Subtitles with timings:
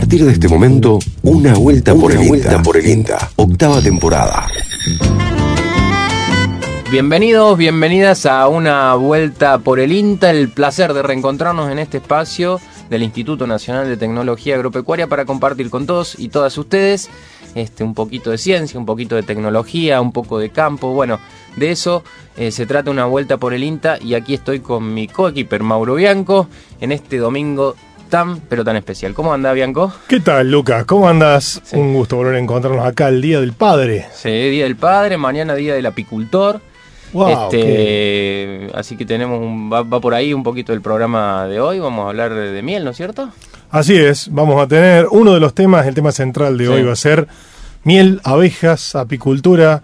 [0.00, 3.32] partir de este momento, una vuelta, por, el vuelta por el INTA.
[3.36, 4.46] Octava temporada.
[6.90, 10.30] Bienvenidos, bienvenidas a una vuelta por el INTA.
[10.30, 12.58] El placer de reencontrarnos en este espacio
[12.88, 17.10] del Instituto Nacional de Tecnología Agropecuaria para compartir con todos y todas ustedes
[17.54, 20.94] este, un poquito de ciencia, un poquito de tecnología, un poco de campo.
[20.94, 21.20] Bueno,
[21.56, 22.04] de eso
[22.38, 25.96] eh, se trata una vuelta por el INTA y aquí estoy con mi coequiper Mauro
[25.96, 26.48] Bianco
[26.80, 27.76] en este domingo
[28.10, 29.14] tan, pero tan especial.
[29.14, 29.92] ¿Cómo anda, Bianco?
[30.06, 30.84] ¿Qué tal, Lucas?
[30.84, 31.62] ¿Cómo andas?
[31.72, 34.06] Un gusto volver a encontrarnos acá el Día del Padre.
[34.12, 36.60] Sí, Día del Padre, mañana Día del Apicultor.
[37.14, 41.78] este, Así que tenemos un, va, por ahí un poquito el programa de hoy.
[41.78, 43.30] Vamos a hablar de, miel, ¿no es cierto?
[43.70, 46.92] Así es, vamos a tener uno de los temas, el tema central de hoy va
[46.92, 47.28] a ser
[47.84, 49.82] miel, abejas, apicultura.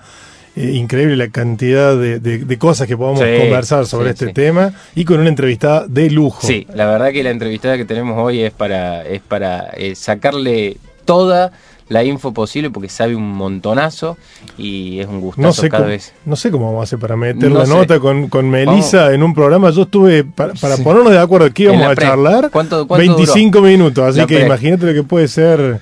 [0.56, 5.28] Eh, increíble la cantidad de, cosas que podamos conversar sobre este tema y con una
[5.28, 6.46] entrevistada de lujo.
[6.46, 10.78] Sí, la verdad que la entrevistada que tenemos hoy es para, es para eh, sacarle
[11.04, 11.52] toda
[11.88, 14.16] la info posible porque sabe un montonazo
[14.56, 16.14] y es un gustazo cada vez.
[16.24, 19.34] No sé cómo vamos a hacer para meter la nota con, con Melissa en un
[19.34, 19.70] programa.
[19.70, 24.46] Yo estuve, para, ponernos de acuerdo que íbamos a charlar, ¿Cuánto, 25 minutos, así que
[24.46, 25.80] imagínate lo que puede ser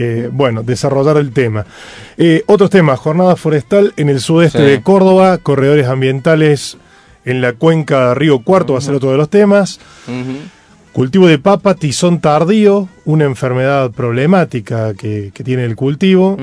[0.00, 1.66] eh, bueno, desarrollar el tema.
[2.16, 6.78] Eh, otros temas, jornada forestal en el sudeste de Córdoba, corredores ambientales
[7.24, 9.80] en la cuenca Río Cuarto va a ser otro de los temas.
[10.92, 16.36] Cultivo de papa, tizón tardío, una enfermedad problemática que, tiene el cultivo.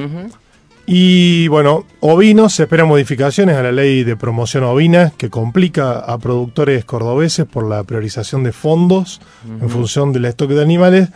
[0.85, 6.17] Y bueno, ovinos, se esperan modificaciones a la ley de promoción ovina que complica a
[6.17, 9.21] productores cordobeses por la priorización de fondos
[9.61, 11.09] en función del stock de animales.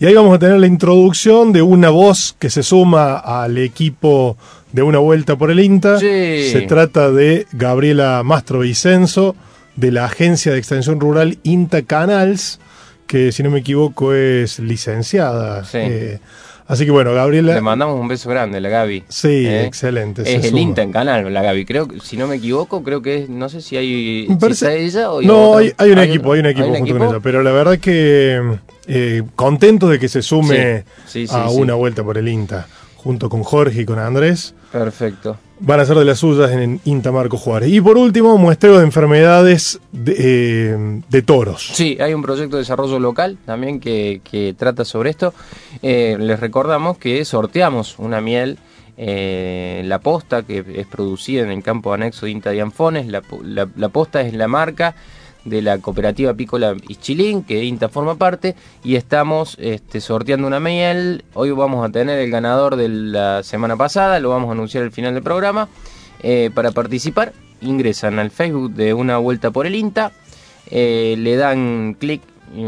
[0.00, 4.36] Y ahí vamos a tener la introducción de una voz que se suma al equipo
[4.70, 5.98] de una vuelta por el INTA.
[5.98, 9.34] Se trata de Gabriela Mastro Vicenzo,
[9.74, 12.60] de la Agencia de Extensión Rural INTA Canals,
[13.08, 15.64] que si no me equivoco es licenciada.
[15.72, 16.20] Eh,
[16.68, 17.54] así que bueno, Gabriela.
[17.54, 19.04] Le mandamos un beso grande, la Gaby.
[19.08, 19.64] Sí, ¿Eh?
[19.64, 20.22] excelente.
[20.22, 21.64] Es el INTA en canal, la Gaby.
[21.64, 24.28] Creo si no me equivoco, creo que es, no sé si hay.
[24.28, 27.20] ella o No, hay, un equipo, hay un equipo junto con ella.
[27.20, 30.84] Pero la verdad que eh, contento de que se sume
[31.30, 32.66] a una vuelta por el INTA,
[33.08, 34.54] junto con Jorge y con Andrés.
[34.70, 35.38] Perfecto.
[35.60, 37.70] Van a ser de las suyas en el INTA Marco Juárez.
[37.70, 41.70] Y por último, muestreo de enfermedades de, eh, toros.
[41.72, 45.32] Sí, hay un proyecto de desarrollo local también que, trata sobre esto.
[45.80, 48.58] Eh, les recordamos que sorteamos una miel
[48.98, 53.06] la posta que es producida en el campo anexo de INTA de Anfones.
[53.06, 54.94] la posta es la marca
[55.48, 58.54] de la cooperativa Pícola Ischilín, que INTA forma parte,
[58.84, 61.24] y estamos este, sorteando una miel.
[61.34, 64.92] Hoy vamos a tener el ganador de la semana pasada, lo vamos a anunciar al
[64.92, 65.68] final del programa.
[66.22, 70.12] Eh, para participar, ingresan al Facebook de Una Vuelta por el INTA,
[70.70, 72.22] eh, le dan clic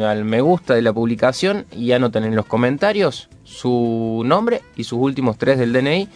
[0.04, 4.98] al me gusta de la publicación y anotan en los comentarios su nombre y sus
[4.98, 6.08] últimos tres del DNI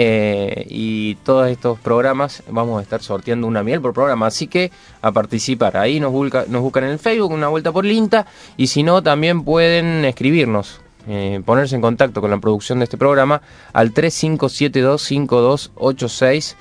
[0.00, 4.28] eh, y todos estos programas vamos a estar sorteando una miel por programa.
[4.28, 4.70] Así que
[5.02, 5.76] a participar.
[5.76, 8.24] Ahí nos, buscan en el Facebook, una vuelta por Linta.
[8.56, 10.80] Y si no, también pueden escribirnos.
[11.08, 13.42] Eh, ponerse en contacto con la producción de este programa
[13.72, 16.56] al 3572 5286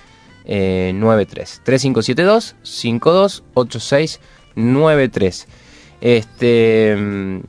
[0.45, 5.47] 93 3572 528693
[6.01, 7.41] Este, mm,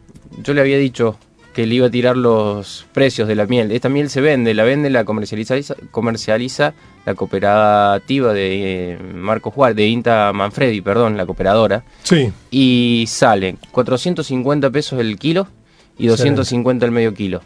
[0.42, 1.16] yo le había dicho
[1.58, 3.72] que le iba a tirar los precios de la miel.
[3.72, 5.56] Esta miel se vende, la vende, la comercializa,
[5.90, 6.72] comercializa
[7.04, 11.82] la cooperativa de eh, Marco Juárez, de Inta Manfredi, perdón, la cooperadora.
[12.04, 12.30] Sí.
[12.52, 15.48] Y sale 450 pesos el kilo
[15.98, 17.42] y 250 el medio kilo.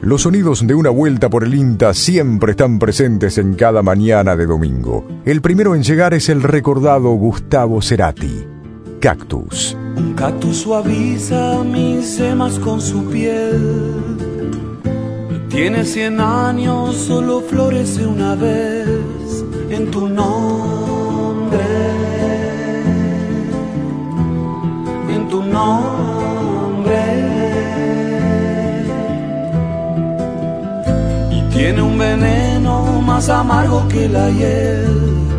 [0.02, 4.48] Los sonidos de una vuelta por el INTA siempre están presentes en cada mañana de
[4.48, 5.06] domingo.
[5.24, 8.44] El primero en llegar es el recordado Gustavo Cerati.
[9.00, 9.78] Cactus.
[9.98, 14.18] Un cactus suaviza mis semas con su piel.
[15.50, 18.88] Tiene cien años, solo florece una vez
[19.70, 21.60] en tu nombre.
[25.10, 26.10] En tu nombre.
[31.52, 35.39] Tiene un veneno más amargo que la hiel.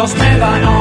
[0.00, 0.79] Los médanos.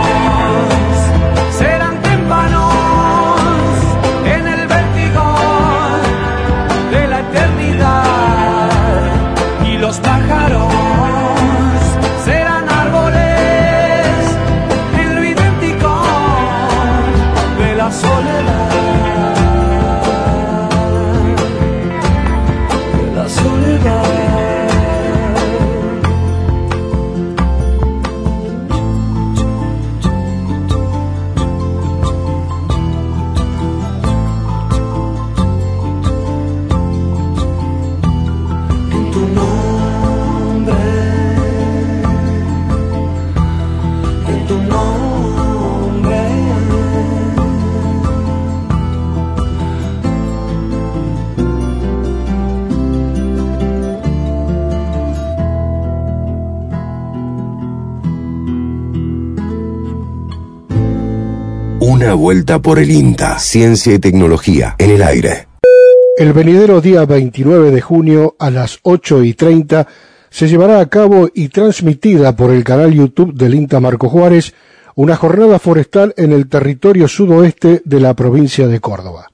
[61.89, 63.39] Vuelta por el INTA.
[63.39, 65.47] Ciencia y tecnología en el aire.
[66.17, 69.87] El venidero día 29 de junio a las 8 y 30
[70.29, 74.53] se llevará a cabo y transmitida por el canal YouTube del INTA Marco Juárez
[74.95, 79.27] una jornada forestal en el territorio sudoeste de la provincia de Córdoba.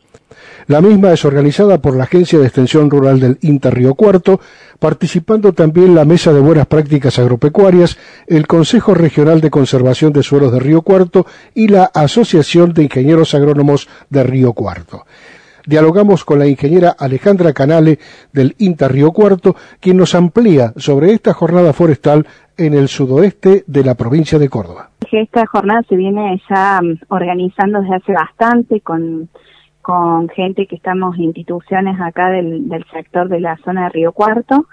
[0.67, 4.39] La misma es organizada por la Agencia de Extensión Rural del INTA Río Cuarto,
[4.79, 10.51] participando también la Mesa de Buenas Prácticas Agropecuarias, el Consejo Regional de Conservación de Suelos
[10.51, 15.05] de Río Cuarto y la Asociación de Ingenieros Agrónomos de Río Cuarto.
[15.67, 17.99] Dialogamos con la ingeniera Alejandra Canale
[18.33, 22.25] del INTA Río Cuarto, quien nos amplía sobre esta jornada forestal
[22.57, 24.89] en el sudoeste de la provincia de Córdoba.
[25.11, 29.29] Esta jornada se viene ya mm, organizando desde hace bastante con
[29.85, 34.65] con gente que estamos instituciones acá del, sector de la zona de Río Cuarto.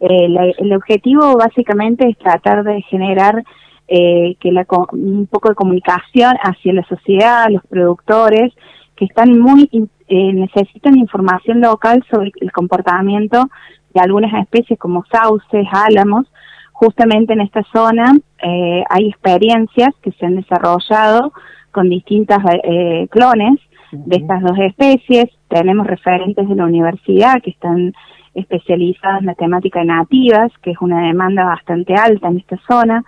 [0.00, 3.44] Eh, el objetivo básicamente es tratar de generar
[3.86, 8.54] eh, que la, un poco de comunicación hacia la sociedad, los productores,
[8.96, 9.68] que están muy
[10.08, 13.50] eh, necesitan información local sobre el comportamiento
[13.92, 16.32] de algunas especies como sauces, álamos.
[16.72, 21.34] Justamente en esta zona eh, hay experiencias que se han desarrollado
[21.72, 23.60] con distintas eh, clones
[24.04, 25.26] de estas dos especies.
[25.48, 27.94] Tenemos referentes de la universidad que están
[28.34, 33.04] especializadas en la temática de nativas, que es una demanda bastante alta en esta zona,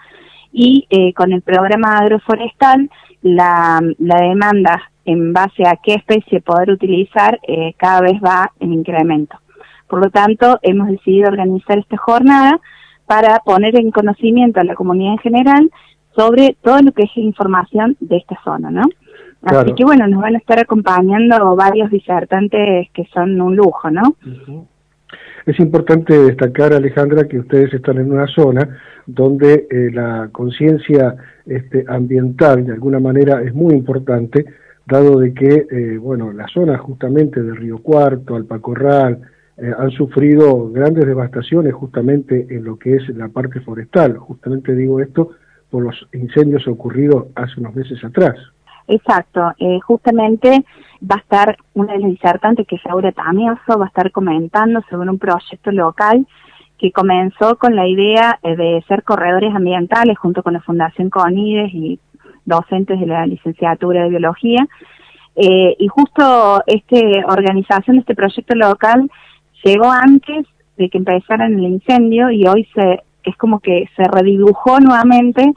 [0.52, 2.90] y eh, con el programa agroforestal
[3.23, 8.73] la, la, demanda en base a qué especie poder utilizar eh, cada vez va en
[8.73, 9.37] incremento.
[9.88, 12.61] Por lo tanto, hemos decidido organizar esta jornada
[13.07, 15.71] para poner en conocimiento a la comunidad en general
[16.18, 18.83] sobre todo lo que es información de esta zona, ¿no?
[19.42, 24.16] Así que bueno, nos van a estar acompañando varios disertantes que son un lujo, ¿no?
[25.47, 28.68] Es importante destacar, Alejandra, que ustedes están en una zona
[29.07, 31.16] donde eh, la conciencia
[31.47, 34.45] este, ambiental de alguna manera es muy importante,
[34.87, 39.21] dado de que, eh, bueno, la zona justamente de Río Cuarto, Alpacorral,
[39.57, 44.18] eh, han sufrido grandes devastaciones justamente en lo que es la parte forestal.
[44.18, 45.30] Justamente digo esto
[45.71, 48.37] por los incendios ocurridos hace unos meses atrás.
[48.88, 50.64] Exacto, eh, justamente
[51.00, 54.80] va a estar una de las disertantes, que es Laura Tamioso, va a estar comentando
[54.90, 56.26] sobre un proyecto local
[56.78, 61.73] que comenzó con la idea eh, de ser corredores ambientales junto con la Fundación CONIDES
[61.75, 62.00] y
[62.45, 64.66] docentes de la licenciatura de Biología,
[65.40, 69.09] Eh, y justo este organización, este proyecto local,
[69.64, 70.45] llegó antes
[70.76, 75.52] de que empezara el incendio y hoy se es como que se redibujó nuevamente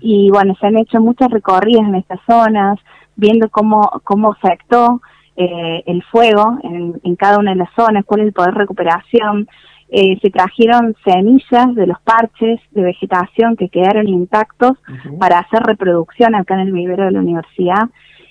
[0.00, 2.78] y bueno, se han hecho muchas recorridas en estas zonas,
[3.16, 5.00] viendo cómo, cómo afectó
[5.36, 8.60] eh, el fuego en, en, cada una de las zonas, cuál es el poder de
[8.60, 9.48] recuperación.
[9.90, 14.72] Eh, se trajeron semillas de los parches de vegetación que quedaron intactos
[15.20, 17.90] para hacer reproducción acá en el vivero de la universidad.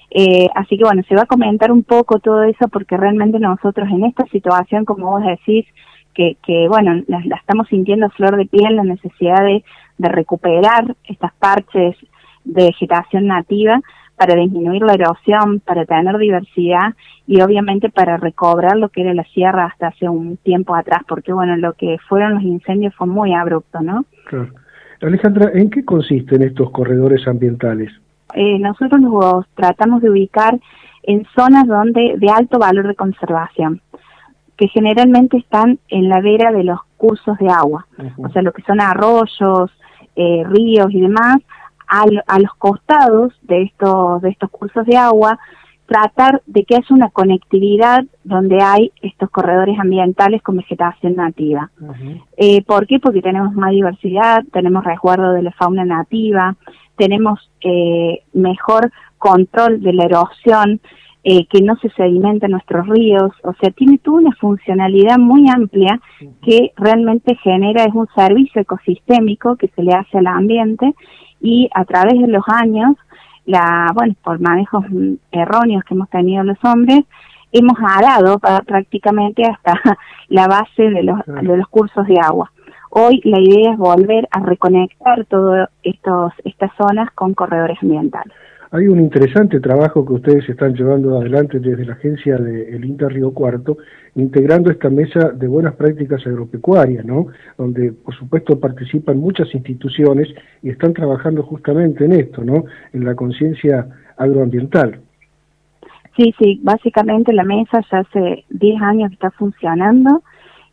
[0.09, 3.87] Eh, así que bueno, se va a comentar un poco todo eso porque realmente nosotros
[3.89, 5.65] en esta situación, como vos decís,
[6.13, 9.63] que, que bueno, la, estamos sintiendo a flor de piel, la necesidad de,
[9.97, 11.95] de recuperar estas parches
[12.43, 13.81] de vegetación nativa
[14.15, 16.93] para disminuir la erosión, para tener diversidad
[17.25, 21.33] y obviamente para recobrar lo que era la sierra hasta hace un tiempo atrás, porque
[21.33, 24.05] bueno, lo que fueron los incendios fue muy abrupto, ¿no?
[24.27, 24.49] Claro.
[25.01, 27.91] Alejandra, ¿en qué consisten estos corredores ambientales?
[28.35, 30.57] Eh, nosotros los tratamos de ubicar
[31.03, 33.81] en zonas donde de alto valor de conservación,
[34.57, 38.61] que generalmente están en la vera de los cursos de agua, o sea, lo que
[38.63, 39.71] son arroyos,
[40.15, 41.37] eh, ríos y demás,
[41.87, 45.37] a, a, los costados de estos de estos cursos de agua,
[45.85, 51.71] tratar de que haya una conectividad donde hay estos corredores ambientales con vegetación nativa.
[52.37, 52.99] eh, ¿Por qué?
[52.99, 56.55] Porque tenemos más diversidad, tenemos resguardo de la fauna nativa,
[56.95, 60.79] tenemos eh, mejor control de la erosión,
[61.25, 65.49] eh, que no se sedimenta en nuestros ríos, o sea, tiene toda una funcionalidad muy
[65.49, 66.01] amplia
[66.41, 70.93] que realmente genera, es un servicio ecosistémico que se le hace al ambiente
[71.39, 72.97] y a través de los años,
[73.45, 74.85] la, bueno, por manejos
[75.31, 77.05] erróneos que hemos tenido los hombres,
[77.53, 79.79] hemos arado prácticamente hasta
[80.27, 82.51] la base de los, de los cursos de agua.
[82.89, 85.69] Hoy la idea es volver a reconectar todas
[86.43, 88.33] estas zonas con corredores ambientales.
[88.73, 93.07] Hay un interesante trabajo que ustedes están llevando adelante desde la agencia del de INTA
[93.07, 93.77] Río Cuarto,
[94.15, 97.27] integrando esta mesa de buenas prácticas agropecuarias, ¿no?
[97.55, 100.27] Donde, por supuesto, participan muchas instituciones
[100.63, 102.65] y están trabajando justamente en esto, ¿no?
[102.93, 105.01] En la conciencia agroambiental.
[106.17, 110.23] Sí, sí, básicamente la mesa ya hace 10 años que está funcionando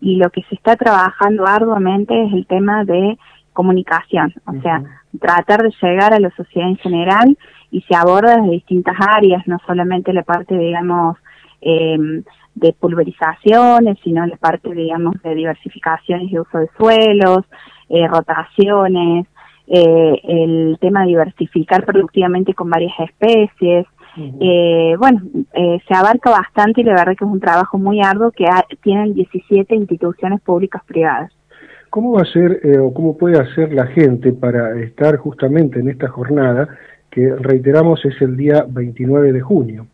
[0.00, 3.18] y lo que se está trabajando arduamente es el tema de
[3.52, 4.82] comunicación, o sea,
[5.20, 7.36] tratar de llegar a la sociedad en general
[7.70, 11.16] y se aborda desde distintas áreas, no solamente la parte, digamos,
[11.60, 11.98] eh,
[12.54, 17.44] de pulverizaciones, sino la parte, digamos, de diversificaciones de uso de suelos,
[17.88, 19.26] eh, rotaciones,
[19.66, 23.86] eh, el tema de diversificar productivamente con varias especies,
[24.16, 25.22] eh, bueno,
[25.52, 28.44] eh, se abarca bastante y la verdad que es un trabajo muy arduo que
[28.82, 31.32] tienen 17 instituciones públicas privadas.
[31.90, 35.88] ¿Cómo va a ser eh, o cómo puede hacer la gente para estar justamente en
[35.88, 36.68] esta jornada
[37.10, 39.86] que reiteramos es el día 29 de junio?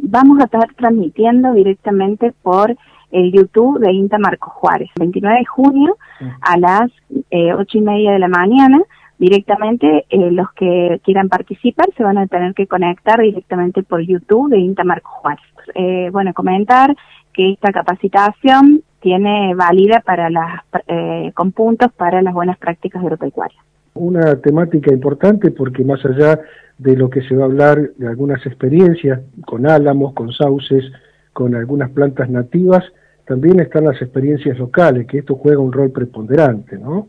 [0.00, 2.76] Vamos a estar transmitiendo directamente por
[3.10, 5.96] el YouTube de INTA Marcos Juárez, 29 de junio
[6.40, 6.90] a las
[7.30, 8.82] eh, ocho y media de la mañana
[9.18, 14.50] directamente eh, los que quieran participar se van a tener que conectar directamente por YouTube
[14.50, 15.44] de INTA Marco Juárez.
[15.74, 16.94] Eh, bueno, comentar
[17.32, 23.62] que esta capacitación tiene válida para las, eh, con puntos para las buenas prácticas agropecuarias.
[23.94, 26.40] Una temática importante porque más allá
[26.78, 30.84] de lo que se va a hablar de algunas experiencias con álamos, con sauces,
[31.32, 32.84] con algunas plantas nativas,
[33.26, 37.08] también están las experiencias locales, que esto juega un rol preponderante, ¿no?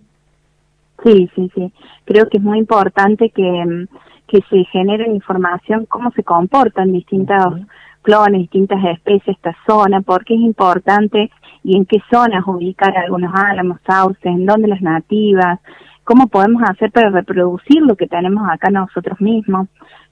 [1.03, 1.73] Sí, sí, sí.
[2.05, 3.87] Creo que es muy importante que, mm,
[4.27, 7.61] que se genere información cómo se comportan distintos
[8.01, 11.31] clones, distintas especies esta zona, porque es importante
[11.63, 15.59] y en qué zonas ubicar algunos álamos, sauces, en dónde las nativas,
[16.05, 19.67] cómo podemos hacer para reproducir lo que tenemos acá nosotros mismos.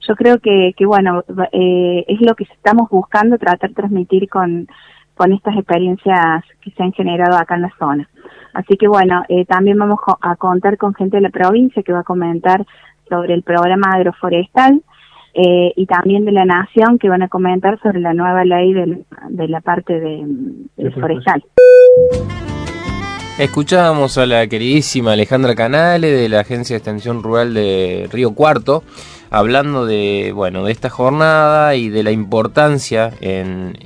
[0.06, 4.68] Yo creo que, que bueno, eh, es lo que estamos buscando tratar de transmitir con,
[5.14, 8.08] con estas experiencias que se han generado acá en la zona.
[8.52, 12.00] Así que bueno, eh, también vamos a contar con gente de la provincia que va
[12.00, 12.66] a comentar
[13.08, 14.82] sobre el programa agroforestal
[15.34, 19.48] eh, y también de la Nación que van a comentar sobre la nueva ley de
[19.48, 21.44] la parte de, forestal.
[23.38, 28.84] Escuchábamos a la queridísima Alejandra Canale de la Agencia de Extensión Rural de Río Cuarto
[29.28, 33.76] hablando de bueno de esta jornada y de la importancia en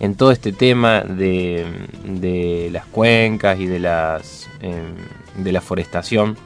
[0.00, 1.66] en todo este tema de,
[2.04, 6.36] de las cuencas y de las em, de la forestación.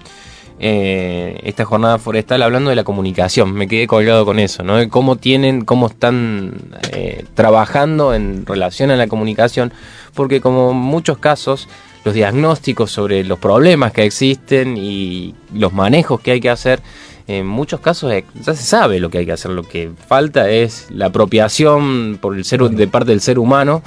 [0.61, 4.89] Eh, esta jornada forestal hablando de la comunicación, me quedé colgado con eso, ¿no?
[4.89, 6.55] Cómo tienen, cómo están
[6.93, 9.73] eh, trabajando en relación a la comunicación,
[10.15, 11.69] porque como en muchos casos
[12.05, 16.81] los diagnósticos sobre los problemas que existen y los manejos que hay que hacer
[17.27, 19.51] en muchos casos ya se sabe lo que hay que hacer.
[19.51, 23.83] Lo que falta es la apropiación por el ser, de parte del ser humano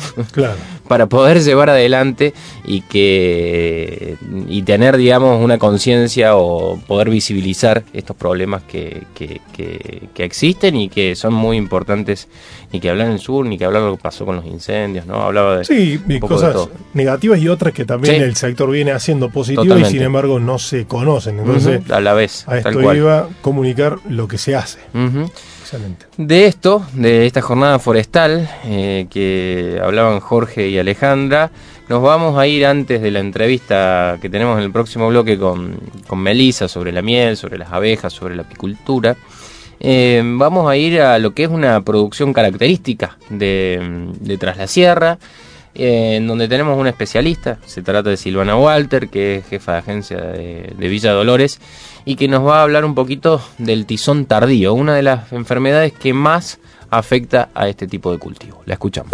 [0.88, 2.34] para poder llevar adelante
[2.66, 4.18] y que
[4.48, 10.90] y tener, digamos, una conciencia o poder visibilizar estos problemas que, que, que, existen y
[10.90, 12.28] que son muy importantes
[12.72, 15.06] ni que hablar en el sur, ni que hablar lo que pasó con los incendios,
[15.06, 15.22] ¿no?
[15.22, 19.86] Hablaba de sí, cosas negativas y otras que también el sector viene haciendo positivas y
[19.86, 21.40] sin embargo no se conocen.
[21.40, 24.80] Entonces, a la vez, a esto iba comunicar lo que se hace.
[25.68, 26.06] Excelente.
[26.16, 31.52] De esto, de esta jornada forestal eh, que hablaban Jorge y Alejandra,
[31.90, 35.78] nos vamos a ir antes de la entrevista que tenemos en el próximo bloque con,
[36.08, 39.18] con Melissa sobre la miel, sobre las abejas, sobre la apicultura.
[39.82, 45.20] Eh, vamos a ir a lo que es una producción característica de, de la Sierra,
[45.78, 50.18] en donde tenemos un especialista, se trata de Silvana Walter, que es jefa de agencia
[50.18, 51.60] de, Villa Dolores,
[52.04, 55.94] y que nos va a hablar un poquito del tizón tardío, una de las enfermedades
[55.94, 58.62] que más afecta a este tipo de cultivo.
[58.66, 59.12] La escuchamos.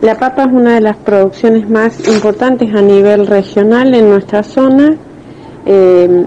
[0.00, 4.96] La papa es una de las producciones más importantes a nivel regional en nuestra zona.
[5.66, 6.26] Eh,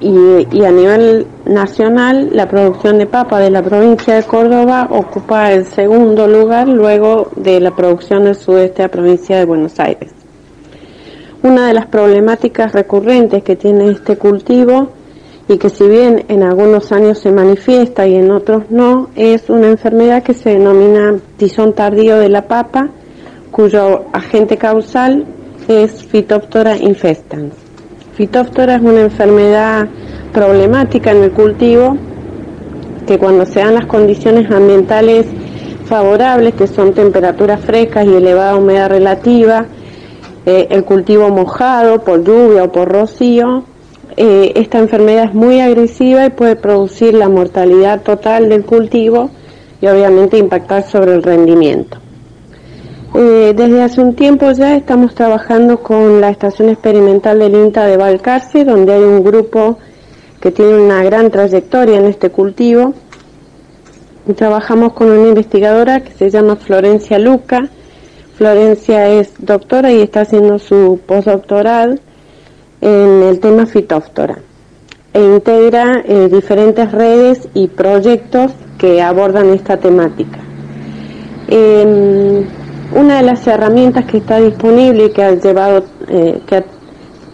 [0.00, 5.66] y, a nivel nacional la producción de papa de la provincia de Córdoba ocupa el
[5.66, 10.10] segundo lugar luego de la producción del sudeste de la provincia de Buenos Aires.
[11.42, 14.88] Una de las problemáticas recurrentes que tiene este cultivo
[15.48, 19.68] y que si bien en algunos años se manifiesta y en otros no, es una
[19.68, 22.90] enfermedad que se denomina tizón tardío de la papa,
[23.50, 25.26] cuyo agente causal
[25.68, 27.69] es Phytophthora infestans.
[28.20, 29.88] Phytophthora es una enfermedad
[30.34, 31.96] problemática en el cultivo
[33.06, 35.24] que cuando se dan las condiciones ambientales
[35.86, 39.64] favorables, que son temperaturas frescas y elevada humedad relativa,
[40.44, 43.64] eh, el cultivo mojado por lluvia o por rocío,
[44.18, 49.30] eh, esta enfermedad es muy agresiva y puede producir la mortalidad total del cultivo
[49.80, 51.96] y obviamente impactar sobre el rendimiento.
[53.12, 57.96] Eh, desde hace un tiempo ya estamos trabajando con la estación experimental del INTA de
[57.96, 59.78] Balcarce, donde hay un grupo
[60.40, 62.94] que tiene una gran trayectoria en este cultivo.
[64.36, 67.68] Trabajamos con una investigadora que se llama Florencia Luca.
[68.36, 72.00] Florencia es doctora y está haciendo su postdoctoral
[72.80, 74.38] en el tema fitóftora
[75.12, 80.38] e integra eh, diferentes redes y proyectos que abordan esta temática.
[82.92, 86.40] Una de las herramientas que está disponible y que ha llevado, eh,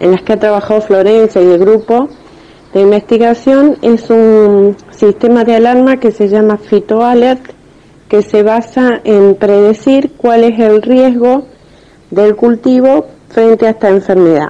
[0.00, 2.08] en las que ha trabajado Florencia y el grupo
[2.74, 7.40] de investigación es un sistema de alarma que se llama PhytoAlert,
[8.06, 11.46] que se basa en predecir cuál es el riesgo
[12.10, 14.48] del cultivo frente a esta enfermedad.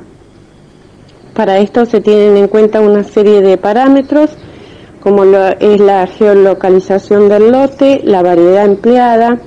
[1.34, 4.36] Para esto se tienen en cuenta una serie de parámetros,
[5.00, 9.38] como es la geolocalización del lote, la variedad empleada,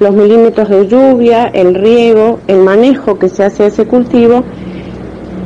[0.00, 4.44] los milímetros de lluvia, el riego, el manejo que se hace de ese cultivo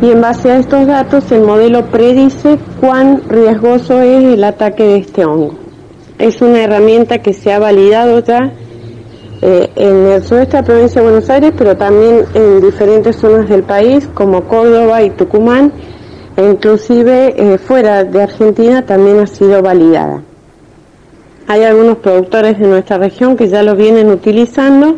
[0.02, 4.96] y en base a estos datos el modelo predice cuán riesgoso es el ataque de
[4.96, 5.54] este hongo.
[6.18, 8.52] Es una herramienta que se ha validado ya
[9.40, 13.48] eh, en el sudeste de la provincia de Buenos Aires, pero también en diferentes zonas
[13.48, 15.72] del país como Córdoba y Tucumán,
[16.36, 20.22] e inclusive eh, fuera de Argentina también ha sido validada.
[21.52, 24.96] Hay algunos productores de nuestra región que ya lo vienen utilizando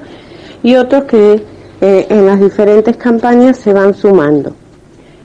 [0.62, 1.42] y otros que
[1.80, 4.54] eh, en las diferentes campañas se van sumando.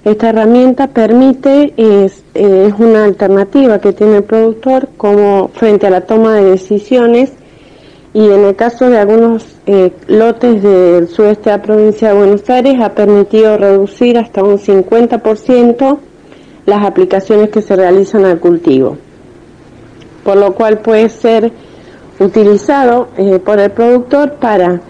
[0.04, 5.92] Esta herramienta permite, es, eh, es una alternativa que tiene el productor como frente a
[5.92, 7.34] la toma de decisiones
[8.12, 12.50] y en el caso de algunos eh, lotes del sudeste de la provincia de Buenos
[12.50, 16.00] Aires ha permitido reducir hasta un 50%
[16.66, 18.98] las aplicaciones que se realizan al cultivo
[20.24, 21.52] por lo cual puede ser
[22.20, 24.82] utilizado eh, por el productor para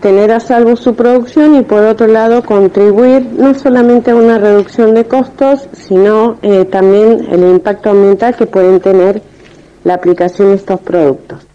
[0.00, 4.94] tener a salvo su producción y por otro lado contribuir no solamente a una reducción
[4.94, 9.22] de costos, sino eh, también el impacto ambiental que pueden tener
[9.84, 11.46] la aplicación de estos productos.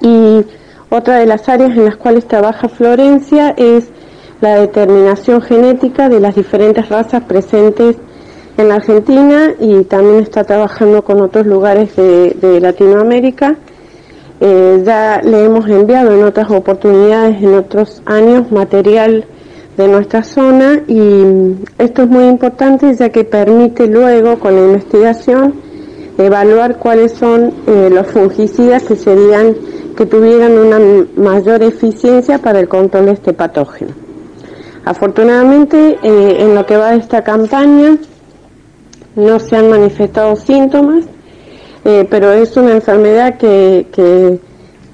[0.00, 0.44] Y
[0.90, 3.88] otra de las áreas en las cuales trabaja Florencia es
[4.40, 7.96] la determinación genética de las diferentes razas presentes
[8.58, 13.56] en Argentina y también está trabajando con otros lugares de, Latinoamérica.
[14.40, 19.24] Eh, ya le hemos enviado en otras oportunidades, en otros años, material
[19.76, 25.54] de nuestra zona y esto es muy importante ya que permite luego con la investigación
[26.18, 29.54] evaluar cuáles son eh, los fungicidas que serían
[29.96, 30.78] que tuvieran una
[31.16, 33.92] mayor eficiencia para el control de este patógeno.
[34.84, 37.98] Afortunadamente, eh, en lo que va de esta campaña,
[39.18, 41.04] no se han manifestado síntomas
[41.84, 44.38] eh, pero es una enfermedad que, que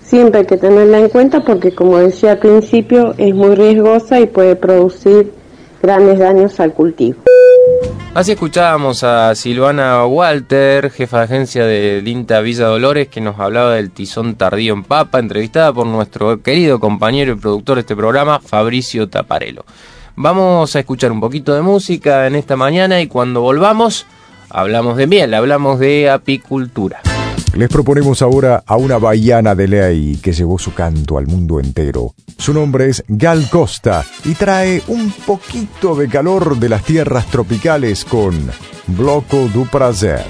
[0.00, 4.26] siempre hay que tenerla en cuenta porque, como decía al principio, es muy riesgosa y
[4.26, 5.32] puede producir
[5.82, 7.22] grandes daños al cultivo.
[8.14, 13.74] Así escuchábamos a Silvana Walter, jefa de agencia de Linta Villa Dolores, que nos hablaba
[13.74, 18.38] del tizón tardío en papa, entrevistada por nuestro querido compañero y productor de este programa,
[18.38, 19.64] Fabricio Taparelo.
[20.14, 24.06] Vamos a escuchar un poquito de música en esta mañana y cuando volvamos
[24.54, 27.00] hablamos de miel, hablamos de apicultura.
[27.54, 32.14] Les proponemos ahora a una baiana de ley que llevó su canto al mundo entero.
[32.38, 38.04] Su nombre es Gal Costa y trae un poquito de calor de las tierras tropicales
[38.04, 38.34] con
[38.86, 40.24] Bloco du Prazer.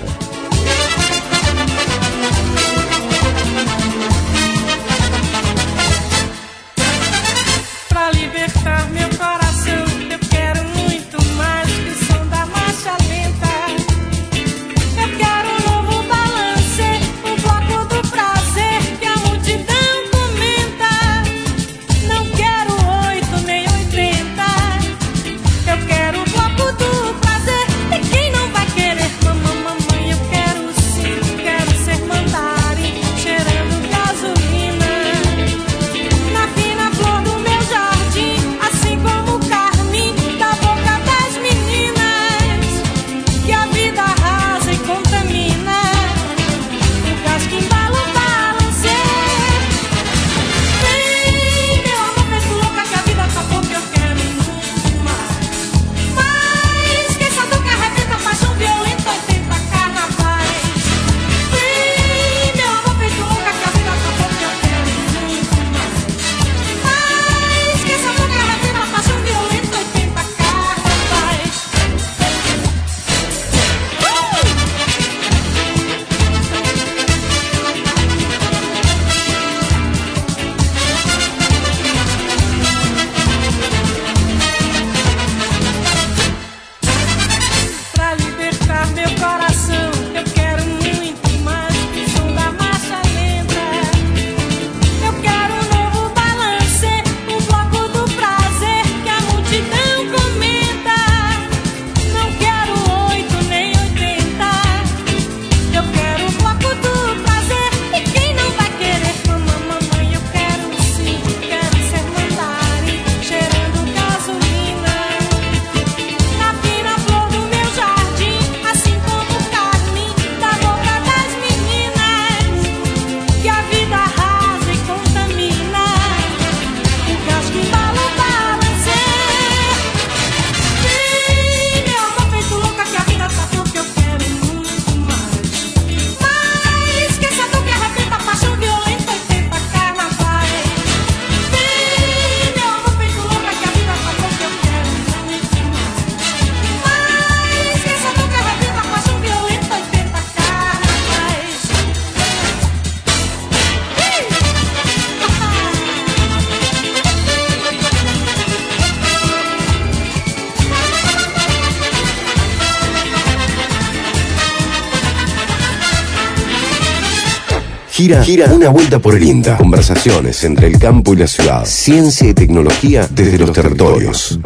[168.05, 169.57] Gira, una vuelta por el INTA.
[169.57, 171.64] Conversaciones entre el campo y la ciudad.
[171.64, 174.38] Ciencia y tecnología desde, los, territorios.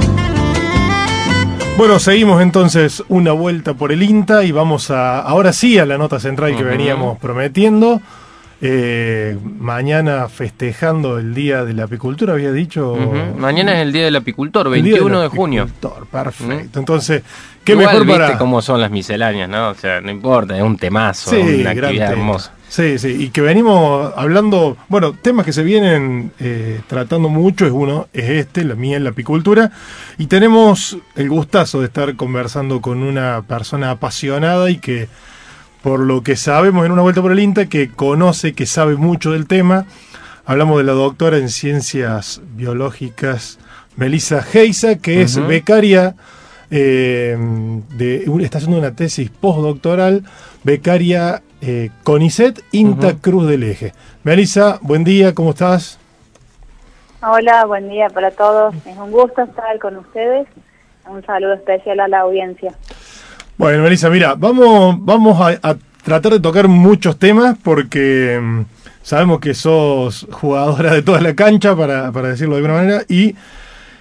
[1.77, 5.99] Bueno, seguimos entonces una vuelta por el INTA y vamos a ahora sí a la
[5.99, 8.01] nota central que veníamos prometiendo.
[8.61, 12.97] Eh, mañana festejando el Día de la Apicultura, había dicho.
[13.37, 15.69] Mañana es el Día del Apicultor, 21 de junio.
[16.13, 16.79] Perfecto.
[16.79, 17.23] Entonces,
[17.65, 18.27] ¿qué mejor para.?
[18.27, 19.71] Viste cómo son las misceláneas, ¿no?
[19.71, 22.53] O sea, no importa, es un temazo, una actividad hermosa.
[22.69, 27.73] Sí, sí, y que venimos hablando, bueno, temas que se vienen eh, tratando mucho, es
[27.73, 29.73] uno, es este, la miel, la apicultura,
[30.19, 35.09] y tenemos el gustazo de estar conversando con una persona apasionada y que,
[35.83, 39.33] por lo que sabemos en una vuelta por el INTA, que conoce, que sabe mucho
[39.33, 39.87] del tema.
[40.45, 43.59] Hablamos de la doctora en ciencias biológicas,
[43.97, 46.17] Melissa Geisa, que es becaria,
[46.71, 47.37] eh,
[47.97, 50.25] de, está haciendo una tesis postdoctoral,
[50.65, 53.93] becaria eh, CONICET INTA Cruz del Eje.
[54.25, 55.99] Melissa, buen día, ¿cómo estás?
[57.23, 58.75] Hola, buen día para todos.
[58.87, 60.47] Es un gusto estar con ustedes.
[61.09, 62.75] Un saludo especial a la audiencia.
[63.57, 68.63] Bueno, Melissa, mira, vamos, vamos a, tratar de tocar muchos temas porque mm,
[69.03, 73.35] sabemos que sos jugadora de toda la cancha, para, para decirlo de alguna manera, y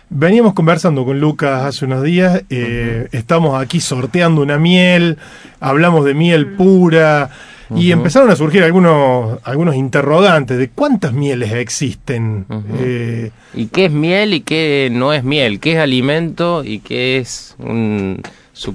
[0.09, 5.17] Veníamos conversando con Lucas hace unos días, eh, estamos aquí sorteando una miel,
[5.59, 7.29] hablamos de miel pura,
[7.75, 12.45] Y empezaron a surgir algunos, algunos interrogantes de cuántas mieles existen.
[12.79, 15.59] Eh, ¿Y qué es miel y qué no es miel?
[15.59, 18.21] ¿Qué es alimento y qué es un...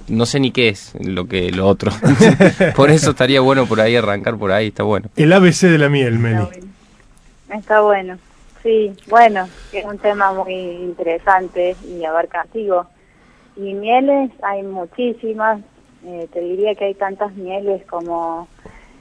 [0.09, 1.90] no sé ni qué es lo que lo otro.
[2.77, 5.09] por eso estaría bueno por ahí arrancar por ahí, está bueno.
[5.16, 6.47] El ABC de la miel, Meli.
[7.49, 8.18] Está bueno.
[8.62, 12.87] Sí, bueno, es un tema muy interesante y abarcativo.
[13.57, 15.61] Y mieles hay muchísimas,
[16.05, 18.48] eh, te diría que hay tantas mieles como,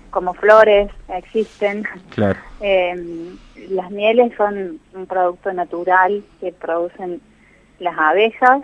[0.10, 1.84] como flores existen.
[2.14, 2.40] Claro.
[2.64, 2.94] Eh,
[3.70, 7.20] las mieles son un producto natural que producen
[7.80, 8.62] las abejas,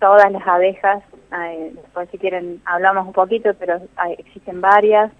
[0.00, 3.82] todas las abejas, eh, después si quieren hablamos un poquito, pero
[4.16, 5.12] existen varias.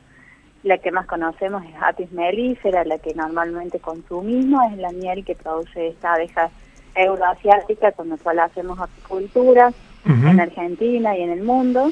[0.62, 5.34] La que más conocemos es Apis mellifera, la que normalmente consumimos es la miel que
[5.34, 6.50] produce esta abeja
[6.94, 9.72] euroasiática con la cual hacemos apicultura
[10.04, 11.90] en Argentina y en el mundo.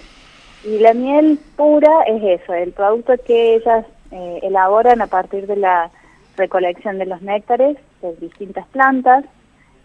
[0.65, 5.57] Y la miel pura es eso, el producto que ellas eh, elaboran a partir de
[5.57, 5.91] la
[6.37, 9.25] recolección de los néctares de distintas plantas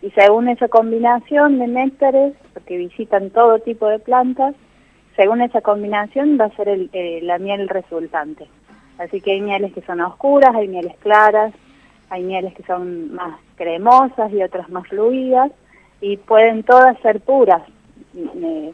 [0.02, 4.54] y según esa combinación de néctares, porque visitan todo tipo de plantas,
[5.16, 8.48] según esa combinación va a ser el, eh, la miel resultante.
[8.98, 11.54] Así que hay mieles que son oscuras, hay mieles claras,
[12.10, 15.52] hay mieles que son más cremosas y otras más fluidas
[16.02, 17.62] y pueden todas ser puras,
[18.16, 18.74] eh,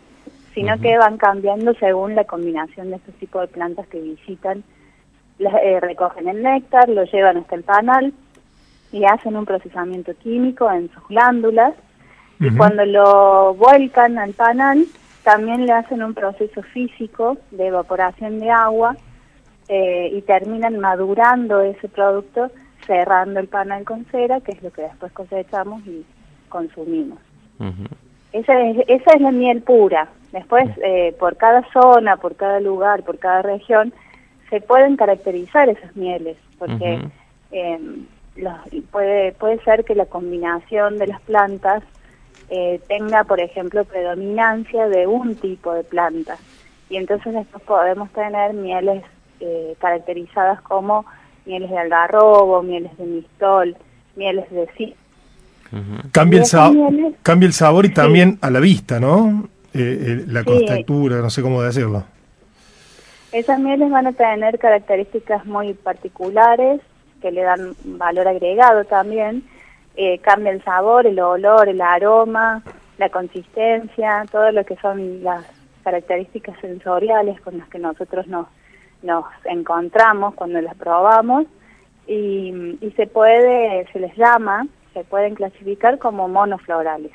[0.54, 4.64] sino que van cambiando según la combinación de estos tipos de plantas que visitan.
[5.40, 8.14] Eh, recogen el néctar, lo llevan hasta el panal
[8.92, 11.74] y hacen un procesamiento químico en sus glándulas.
[12.40, 14.86] Y cuando lo vuelcan al panal
[15.24, 18.98] también le hacen un proceso físico de evaporación de agua
[19.74, 22.52] eh, y terminan madurando ese producto
[22.86, 26.06] cerrando el panal con cera, que es lo que después cosechamos y
[26.50, 27.20] consumimos.
[28.34, 30.10] esa, es, esa es la miel pura.
[30.34, 33.94] Después, eh, por cada zona, por cada lugar, por cada región,
[34.50, 37.00] se pueden caracterizar esas mieles, porque
[37.54, 38.08] em,
[38.92, 41.82] puede, puede ser que la combinación de las plantas
[42.50, 46.36] eh, tenga, por ejemplo, predominancia de un tipo de planta.
[46.90, 49.06] Y entonces después podemos tener mieles
[49.42, 51.06] eh, caracterizadas como
[51.46, 53.76] mieles de algarrobo, mieles de mistol,
[54.16, 54.96] mieles de sí.
[56.12, 59.50] cambia, el cambia el sabor y también a la vista, ¿no?
[59.74, 62.04] Eh, la contextura, no sé cómo decirlo.
[63.32, 66.82] Esas mieles van a tener características muy particulares
[67.22, 69.44] que le dan valor agregado también.
[69.96, 72.64] Eh, cambia el sabor, el olor, el aroma,
[72.98, 75.46] la consistencia, todo lo que son las
[75.84, 78.48] características sensoriales con las que nosotros nos
[79.04, 81.46] nos encontramos cuando las probamos
[82.08, 87.12] y, se puede, se les llama, se pueden clasificar como monoflorales,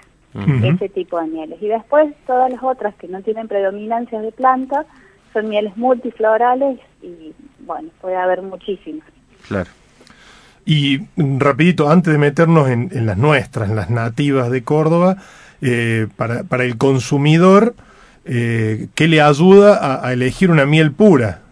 [0.63, 1.63] ese tipo de mieles.
[1.63, 4.85] Y después todas las otras que no tienen predominancias de planta
[5.33, 9.07] son mieles multiflorales y bueno, puede haber muchísimas.
[9.49, 9.71] Claro.
[10.65, 15.17] Y rapidito, antes de meternos en, las nuestras, en las nativas de Córdoba,
[15.63, 17.75] eh, para, para el consumidor,
[18.25, 21.43] eh, ¿qué le ayuda a elegir una miel pura?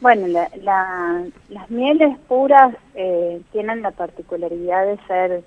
[0.00, 5.42] Bueno, las mieles puras eh, tienen la particularidad de ser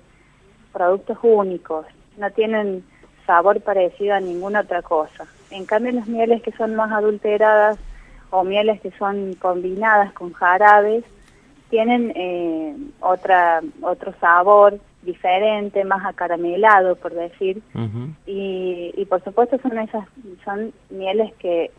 [0.72, 1.86] productos únicos,
[2.16, 2.84] no tienen
[3.26, 5.26] sabor parecido a ninguna otra cosa.
[5.50, 7.78] En cambio, las mieles que son más adulteradas
[8.30, 11.04] o mieles que son combinadas con jarabes
[11.70, 17.60] tienen eh, otra otro sabor diferente, más acaramelado, por decir.
[18.26, 20.06] y, y por supuesto son esas
[20.44, 21.70] son mieles que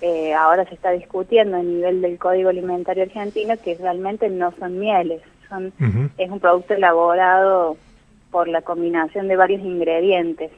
[0.00, 4.78] eh, ahora se está discutiendo a nivel del Código Alimentario Argentino que realmente no son
[4.78, 5.72] mieles, son
[6.16, 7.76] es un producto elaborado
[8.30, 10.50] por la combinación de varios ingredientes.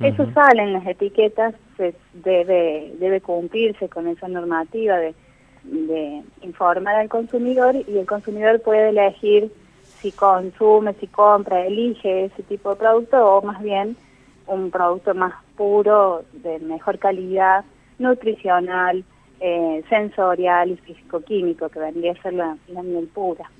[0.00, 5.14] Eso sale en las etiquetas, se debe, debe cumplirse con esa normativa de,
[5.62, 9.50] de informar al consumidor y el consumidor puede elegir
[10.00, 13.96] si consume, si compra, elige ese tipo de producto o más bien
[14.46, 17.64] un producto más puro, de mejor calidad,
[17.98, 19.04] nutricional,
[19.40, 23.50] eh, sensorial y físico-químico, que vendría a ser la, miel pura.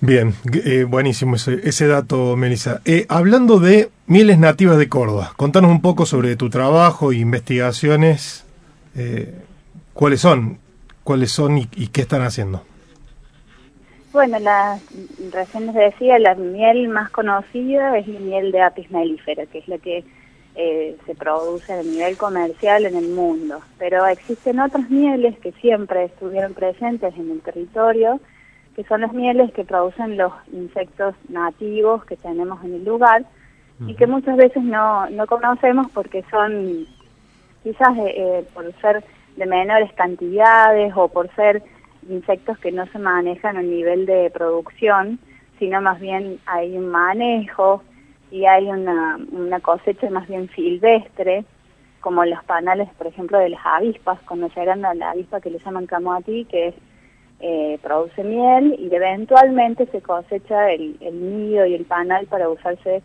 [0.00, 2.80] Bien, eh, buenísimo ese, ese dato, Melissa.
[2.84, 8.44] Eh, hablando de mieles nativas de Córdoba, contanos un poco sobre tu trabajo e investigaciones.
[9.94, 10.58] ¿Cuáles son?
[11.04, 12.62] ¿Cuáles son y, qué están haciendo?
[14.12, 14.78] Bueno, la,
[15.32, 19.68] recién les decía, la miel más conocida es la miel de apis mellifera, que es
[19.68, 20.04] la que
[20.56, 23.60] eh, se produce a nivel comercial en el mundo.
[23.78, 28.20] Pero existen otras mieles que siempre estuvieron presentes en el territorio,
[28.74, 33.24] que son las mieles que producen los insectos nativos que tenemos en el lugar
[33.86, 36.86] y que muchas veces no, no conocemos porque son,
[37.62, 39.02] quizás eh, eh, por ser
[39.36, 41.62] de menores cantidades o por ser
[42.08, 45.18] insectos que no se manejan a nivel de producción,
[45.58, 47.82] sino más bien hay un manejo
[48.30, 51.44] y hay una, una cosecha más bien silvestre,
[52.00, 55.86] como los panales, por ejemplo, de las avispas, conocerán a la avispa que le llaman
[55.86, 56.74] camoati, que es,
[57.40, 63.02] eh, produce miel y eventualmente se cosecha el, el nido y el panal para usarse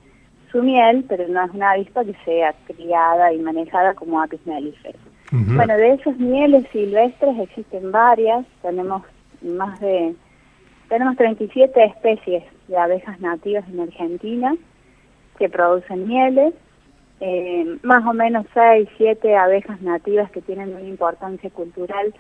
[0.52, 5.00] su miel, pero no es una avispa que sea criada y manejada como apis mellifera.
[5.32, 9.02] Bueno, de esas mieles silvestres existen varias, tenemos
[9.42, 10.16] más de,
[10.88, 14.56] tenemos 37 especies de abejas nativas en Argentina
[15.38, 16.54] que producen mieles,
[17.20, 22.14] eh, más o menos 6, 7 abejas nativas que tienen una importancia cultural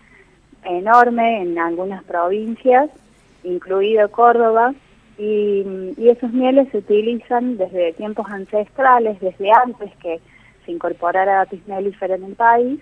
[0.64, 2.90] enorme en algunas provincias,
[3.44, 4.74] incluido Córdoba,
[5.18, 10.20] y, y esos mieles se utilizan desde tiempos ancestrales, desde antes que
[10.66, 12.80] se incorporara apis mellifera en el país,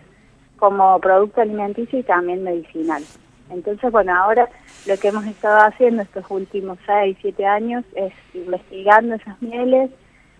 [0.57, 3.03] como producto alimenticio y también medicinal.
[3.49, 4.47] Entonces, bueno, ahora
[4.87, 9.91] lo que hemos estado haciendo estos últimos 6, 7 años es investigando esas mieles,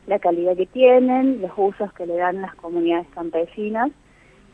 [0.08, 3.92] la calidad que tienen, los usos que le dan las comunidades campesinas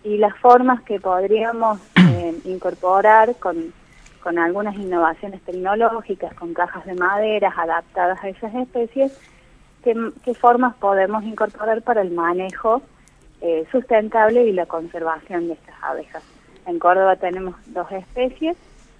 [0.03, 3.73] y las formas que podríamos eh, incorporar con,
[4.23, 9.19] con algunas innovaciones tecnológicas, con cajas de maderas adaptadas a esas especies,
[9.83, 12.81] qué, qué formas podemos incorporar para el manejo
[13.41, 16.23] eh, sustentable y la conservación de estas abejas.
[16.65, 18.57] En Córdoba tenemos dos especies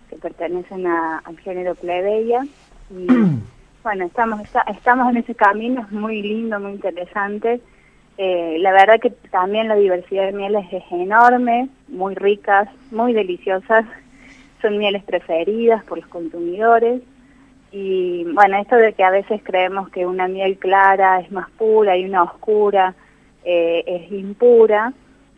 [0.10, 2.48] que pertenecen al género plebeia
[2.90, 3.08] y
[3.84, 7.62] bueno, estamos, estamos en ese camino, es muy lindo, muy interesante.
[8.18, 13.86] Eh, la verdad que también la diversidad de mieles es enorme, muy ricas, muy deliciosas,
[14.62, 17.02] son mieles preferidas por los consumidores.
[17.72, 21.96] Y bueno, esto de que a veces creemos que una miel clara es más pura
[21.96, 22.94] y una oscura,
[23.46, 24.92] eh, es impura.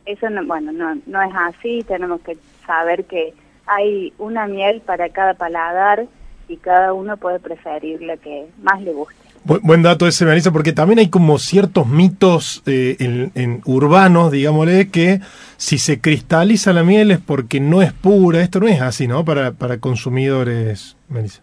[0.05, 1.83] Eso, no, bueno, no, no es así.
[1.83, 3.33] Tenemos que saber que
[3.67, 6.07] hay una miel para cada paladar
[6.51, 9.15] y cada uno puede preferir lo que más le guste.
[9.43, 15.21] buen dato ese, Marisa, porque también hay como ciertos mitos eh, en, urbanos, digámosle, que
[15.57, 18.41] si se cristaliza la miel es porque no es pura.
[18.41, 19.23] Esto no es así, ¿no?
[19.23, 21.41] Para, para consumidores, Marisa.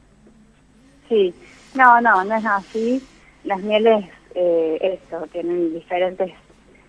[1.08, 1.34] Sí,
[1.74, 3.02] no, no, no es así.
[3.44, 6.32] Las mieles, eh, esto, tienen diferentes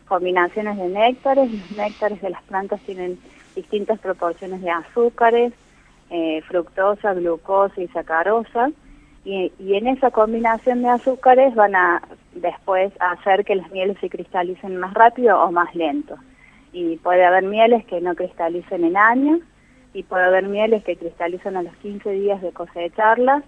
[0.07, 1.49] combinaciones de néctares.
[1.51, 3.17] Los néctares de las plantas tienen
[3.55, 5.53] distintas proporciones de azúcares,
[6.09, 8.71] eh, fructosa, glucosa y sacarosa.
[9.25, 12.01] Y, y, en esa combinación de azúcares van a
[12.33, 16.15] después hacer que las mieles se cristalicen más rápido o más lento.
[16.71, 19.41] Y puede haber mieles que no cristalicen en años
[19.93, 23.43] y puede haber mieles que cristalizan a los 15 días de cosecharlas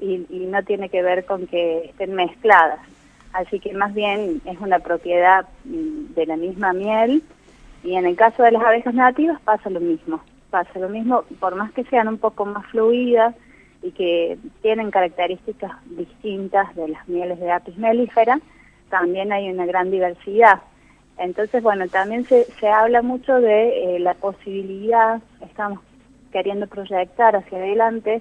[0.00, 2.80] y, y no tiene que ver con que estén mezcladas.
[3.32, 7.22] Así que más bien es una propiedad mm, de la misma miel
[7.82, 10.20] y en el caso de las abejas nativas pasa lo mismo.
[10.52, 13.34] Pasa lo mismo, por más que sean un poco más fluidas
[13.82, 18.38] y que tienen características distintas de las mieles de apis mellifera,
[18.90, 20.60] también hay una gran diversidad.
[21.16, 25.80] Entonces, bueno, también se, se habla mucho de eh, la posibilidad, estamos
[26.32, 28.20] queriendo proyectar hacia adelante,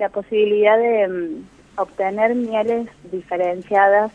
[0.00, 4.10] la posibilidad de mm, obtener mieles diferenciadas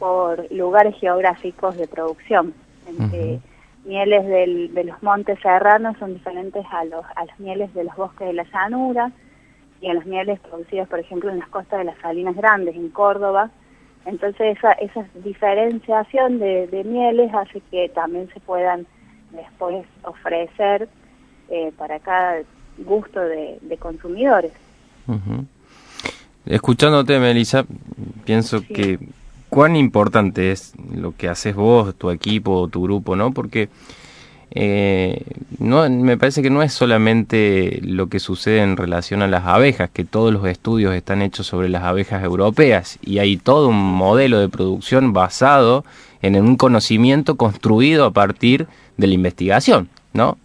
[0.00, 2.52] por lugares geográficos de producción.
[3.84, 4.26] Mieles
[4.74, 8.34] de los montes serranos son diferentes a, los, a las mieles de los bosques de
[8.34, 9.10] la llanura
[9.80, 12.90] y a las mieles producidas, por ejemplo, en las costas de las Salinas Grandes, en
[12.90, 13.50] Córdoba.
[14.04, 18.86] Entonces esa, esa diferenciación de, mieles hace que también se puedan
[19.30, 20.88] después ofrecer
[21.48, 22.42] eh, para cada
[22.78, 24.52] gusto de, consumidores.
[26.46, 27.64] Escuchándote, Melissa,
[28.24, 28.98] pienso que
[29.50, 33.32] cuán importante es lo que haces vos, tu equipo, tu grupo, ¿no?
[33.32, 33.68] Porque
[34.52, 35.22] eh,
[35.58, 39.90] no, me parece que no es solamente lo que sucede en relación a las abejas,
[39.90, 44.40] que todos los estudios están hechos sobre las abejas europeas y hay todo un modelo
[44.40, 45.84] de producción basado
[46.22, 50.36] en un conocimiento construido a partir de la investigación, ¿no?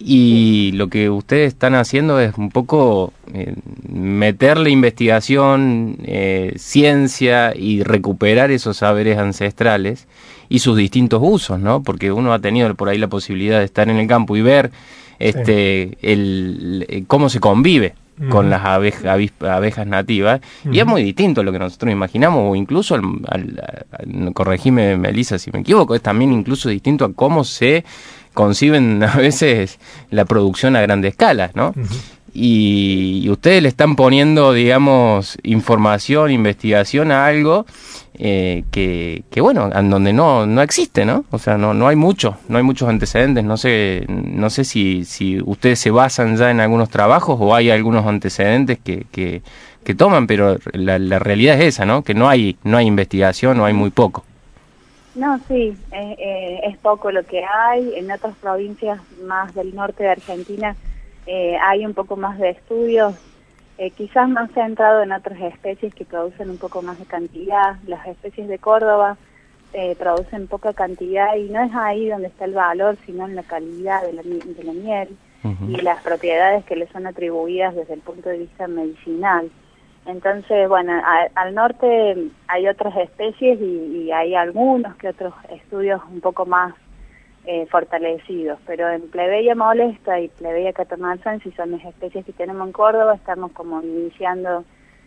[0.00, 3.54] Y lo que ustedes están haciendo es un poco eh,
[3.88, 10.06] meterle investigación, eh, ciencia y recuperar esos saberes ancestrales
[10.48, 11.82] y sus distintos usos, ¿no?
[11.82, 14.70] Porque uno ha tenido por ahí la posibilidad de estar en el campo y ver
[15.18, 17.94] este el, cómo se convive
[18.30, 20.40] con las abejas nativas
[20.70, 25.38] y es muy distinto a lo que nosotros imaginamos o incluso al, al, corregime Melissa
[25.38, 27.84] si me equivoco es también incluso distinto a cómo se
[28.34, 29.78] conciben a veces
[30.10, 31.74] la producción a grande escala, ¿no?
[32.34, 37.66] Y, ustedes le están poniendo, digamos, información, investigación a algo
[38.14, 41.24] eh, que, que, bueno, en donde no, no existe, ¿no?
[41.30, 43.44] O sea, no, no hay mucho, no hay muchos antecedentes.
[43.44, 47.70] No sé, no sé si, si ustedes se basan ya en algunos trabajos o hay
[47.70, 49.42] algunos antecedentes que, que,
[49.94, 52.02] toman, pero la, la, realidad es esa, ¿no?
[52.02, 54.22] Que no hay, no hay investigación o hay muy poco.
[55.14, 57.94] No, sí, eh, eh, es poco lo que hay.
[57.96, 60.76] En otras provincias más del norte de Argentina
[61.30, 63.14] eh, hay un poco más de estudios,
[63.76, 67.76] eh, quizás más centrado en otras especies que producen un poco más de cantidad.
[67.86, 69.18] Las especies de Córdoba
[69.74, 73.42] eh, producen poca cantidad y no es ahí donde está el valor, sino en la
[73.42, 75.08] calidad de la, de la miel
[75.68, 79.50] y las propiedades que le son atribuidas desde el punto de vista medicinal.
[80.06, 80.94] Entonces, bueno,
[81.34, 86.74] al norte hay otras especies y, y, hay algunos que otros estudios un poco más
[87.50, 90.74] eh, fortalecidos, pero en plebeya molesta y plebeya
[91.42, 94.64] si son las especies que tenemos en Córdoba, estamos como iniciando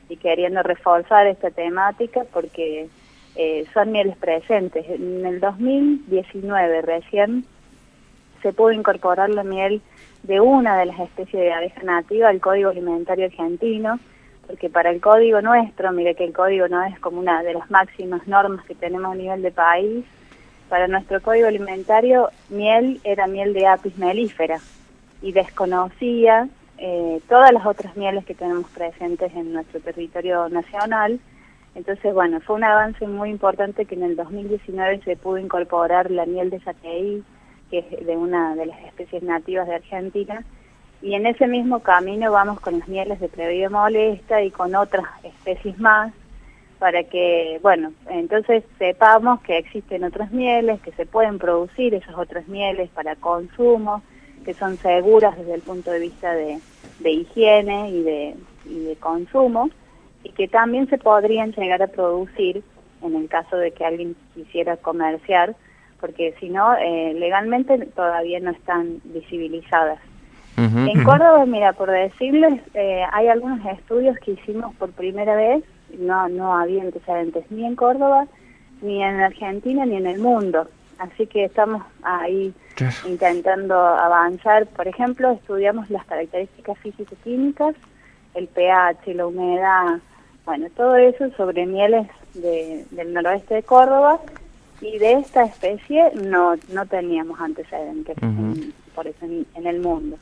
[0.10, 2.90] y queriendo reforzar esta temática porque
[3.36, 4.90] eh, son mieles presentes.
[4.90, 7.46] En el 2019 recién
[8.42, 9.80] se pudo incorporar la miel
[10.24, 14.00] de una de las especies de abeja nativa al Código Alimentario Argentino,
[14.48, 17.70] porque para el código nuestro, mire que el código no es como una de las
[17.70, 20.06] máximas normas que tenemos a nivel de país,
[20.72, 24.58] para nuestro código alimentario, miel era miel de apis melífera
[25.22, 26.48] y desconocía
[26.78, 31.20] eh, todas las otras mieles que tenemos presentes en nuestro territorio nacional.
[31.76, 36.26] Entonces, bueno, fue un avance muy importante que en el 2019 se pudo incorporar la
[36.26, 37.22] miel de saqueí,
[37.70, 40.46] que es de una de las especies nativas de Argentina,
[41.02, 45.06] y en ese mismo camino vamos con las mieles de Plebeo molesta y con otras
[45.24, 46.14] especies más,
[46.82, 52.48] para que, bueno, entonces sepamos que existen otras mieles, que se pueden producir esas otras
[52.48, 54.02] mieles para consumo,
[54.44, 56.60] que son seguras desde el punto de vista de,
[57.04, 59.70] higiene y de, de consumo,
[60.24, 62.64] y que también se podrían llegar a producir
[63.04, 65.56] en el caso de que alguien quisiera comerciar,
[66.00, 70.00] porque si no, eh, legalmente todavía no están visibilizadas.
[70.58, 75.64] en Córdoba, mira, por decirles, eh, hay algunos estudios que hicimos por primera vez
[76.00, 78.28] no, no había antecedentes ni en Córdoba,
[78.82, 80.68] ni en Argentina, ni en el mundo.
[80.98, 82.54] Así que estamos ahí
[83.08, 84.68] intentando avanzar.
[84.68, 87.76] Por ejemplo, estudiamos las características físico-químicas,
[88.36, 90.00] el pH, la humedad,
[90.46, 94.20] bueno, todo eso sobre mieles del noroeste de Córdoba
[94.80, 98.16] y de esta especie no, no teníamos antecedentes
[98.96, 100.18] por eso en el mundo.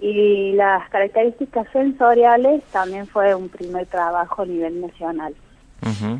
[0.00, 5.34] Y las características sensoriales también fue un primer trabajo a nivel nacional.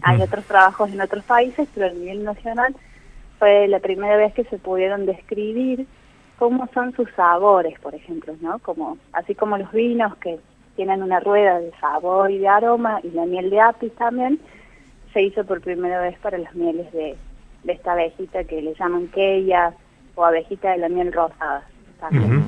[0.02, 2.74] Hay otros trabajos en otros países, pero a nivel nacional
[3.38, 5.86] fue la primera vez que se pudieron describir
[6.38, 8.58] cómo son sus sabores, por ejemplo, ¿no?
[8.60, 10.38] Como así como los vinos que
[10.76, 14.38] tienen una rueda de sabor y de aroma y la miel de apis también
[15.12, 17.16] se hizo por primera vez para las mieles de,
[17.64, 19.72] de esta abejita que le llaman queya
[20.14, 21.62] o abejita de la miel rosada.
[22.00, 22.47] También.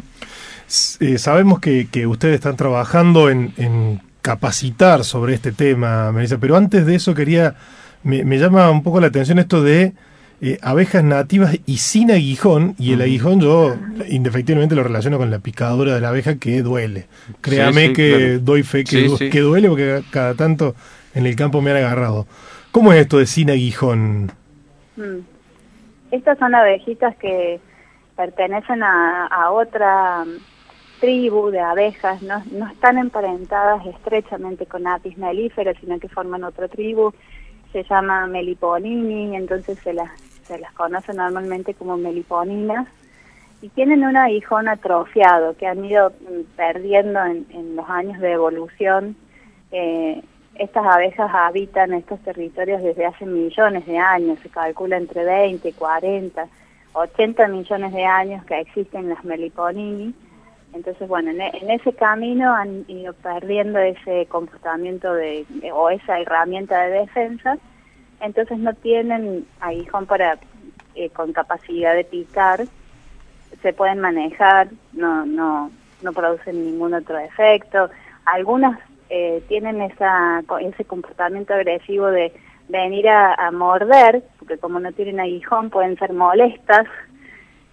[1.01, 6.87] Eh, sabemos que, que, ustedes están trabajando en, capacitar sobre este tema, Melissa, pero antes
[6.87, 7.57] de eso quería,
[8.05, 9.95] me, llama un poco la atención esto de
[10.43, 13.77] eh, abejas nativas y sin aguijón, y el aguijón yo
[14.09, 17.07] indefectiblemente lo relaciono con la picadura de la abeja que duele.
[17.41, 20.77] Créame que doy fe que, que, duele porque cada tanto
[21.15, 22.27] en el campo me han agarrado.
[22.71, 24.31] ¿Cómo es esto de sin aguijón?
[24.97, 25.19] Mm.
[26.13, 27.59] Estas son abejitas que
[28.17, 30.25] pertenecen a, a otra
[31.01, 36.69] tribu de abejas, no, no están emparentadas estrechamente con Apis mellifera, sino que forman otra
[36.69, 37.13] tribu,
[37.73, 40.11] se llama Meliponini, entonces se las,
[40.47, 42.87] se las conoce normalmente como meliponinas,
[43.63, 49.17] y tienen un aguijón atrofiado que han ido mm, perdiendo en, los años de evolución.
[49.71, 50.23] Eh,
[50.55, 56.47] estas abejas habitan estos territorios desde hace millones de años, se calcula entre 20, 40,
[56.93, 60.15] 80 millones de años que existen las meliponini,
[60.73, 67.01] entonces, bueno, en, ese camino han ido perdiendo ese comportamiento de, o esa herramienta de
[67.01, 67.59] defensa,
[68.21, 70.39] entonces no tienen aguijón para
[70.95, 72.65] eh, con capacidad de picar,
[73.63, 75.71] se pueden manejar, no no
[76.03, 77.91] no producen ningún otro efecto.
[78.25, 82.33] Algunas eh, tienen esa ese comportamiento agresivo de
[82.69, 86.87] venir a morder, porque como no tienen aguijón pueden ser molestas,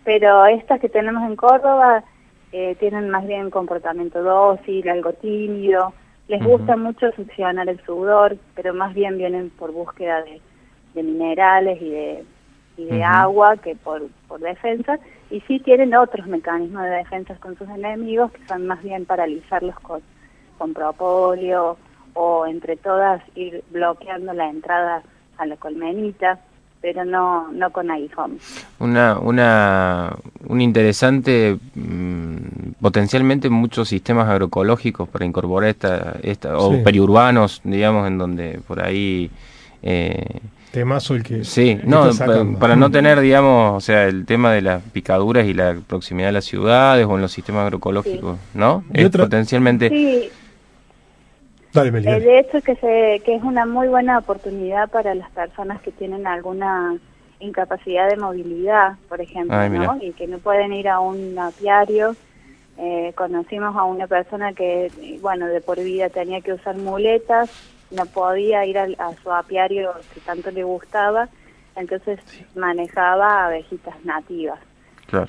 [0.04, 2.04] pero estas que tenemos en Córdoba
[2.52, 5.94] eh, tienen más bien comportamiento dócil, algo tímido,
[6.28, 10.42] les gusta mucho succionar el sudor, pero más bien vienen por búsqueda de,
[11.04, 12.26] minerales y de,
[12.76, 14.98] y de agua que por, por defensa,
[15.30, 19.80] y sí tienen otros mecanismos de defensa con sus enemigos que son más bien paralizarlos
[19.82, 20.02] con,
[20.58, 21.78] con propóleo
[22.14, 25.04] o entre todas ir bloqueando la entrada
[25.38, 26.40] a la colmenita
[26.82, 28.40] pero no no con aguijón.
[28.80, 30.16] Una una
[30.48, 32.36] un interesante mm,
[32.82, 39.30] potencialmente muchos sistemas agroecológicos para incorporar esta esta o periurbanos, digamos, en donde por ahí
[39.82, 40.40] eh,
[40.72, 41.44] Temazo el que.
[41.44, 42.10] Sí, no,
[42.60, 46.34] para, no tener, digamos, o sea, el tema de las picaduras y la proximidad de
[46.34, 48.84] las ciudades o en los sistemas agroecológicos, ¿no?
[48.94, 49.90] Es potencialmente.
[49.90, 50.30] Sí.
[51.78, 55.82] Dale, eh, de hecho, que, se, que es una muy buena oportunidad para las personas
[55.82, 56.98] que tienen alguna
[57.40, 59.98] incapacidad de movilidad, por ejemplo, ¿no?
[60.02, 62.16] Y que no pueden ir a un apiario.
[62.80, 67.50] Eh, conocimos a una persona que, bueno, de por vida tenía que usar muletas
[67.92, 68.88] no podía ir a,
[69.24, 71.30] su apiario que tanto le gustaba,
[71.76, 72.20] entonces
[72.56, 74.60] manejaba abejitas nativas.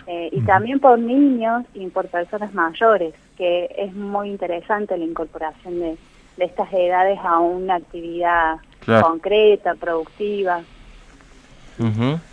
[0.09, 5.79] Eh, y también por niños y por personas mayores, que es muy interesante la incorporación
[5.79, 5.97] de,
[6.39, 8.57] de estas edades a una actividad
[9.03, 10.63] concreta, productiva.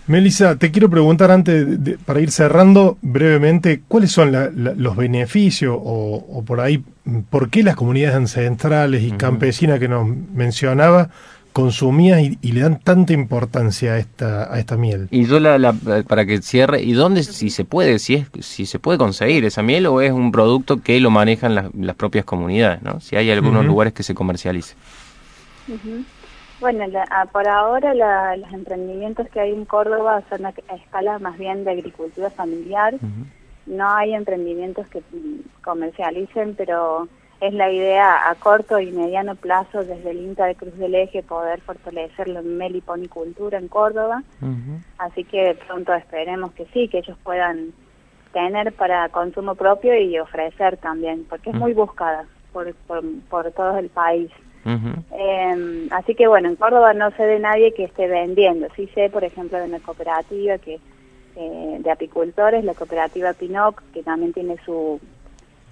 [0.07, 1.67] Melissa, te quiero preguntar antes,
[2.05, 6.83] para ir cerrando brevemente, ¿cuáles son los beneficios o, por ahí,
[7.29, 11.09] por qué las comunidades ancestrales y campesinas que nos mencionaba
[11.55, 15.07] consumían y, le dan tanta importancia a esta, a esta miel?
[15.09, 15.73] Y yo, la,
[16.05, 19.63] para que cierre, ¿y dónde, si se puede, si, es, si se puede conseguir esa
[19.63, 22.99] miel o es un producto que lo manejan las, propias comunidades, ¿no?
[22.99, 24.75] Si hay algunos lugares que se comercialice.
[26.59, 27.93] Bueno, la, por ahora
[28.35, 32.95] los emprendimientos que hay en Córdoba son a, escala más bien de agricultura familiar.
[33.65, 37.07] No hay emprendimientos que mm, comercialicen, pero
[37.41, 41.21] es la idea a corto y mediano plazo desde el INTA de Cruz del Eje
[41.21, 44.23] poder fortalecer la meliponicultura en Córdoba.
[44.97, 47.73] Así que pronto esperemos que sí, que ellos puedan
[48.31, 53.77] tener para consumo propio y ofrecer también, porque es muy buscada por, por, por todo
[53.77, 54.31] el país.
[54.65, 58.67] Em, así que bueno, en Córdoba no sé de nadie que esté vendiendo.
[58.75, 60.79] Sí sé, por ejemplo, de una cooperativa que
[61.35, 64.99] eh, de apicultores, la cooperativa Pinoc, que también tiene su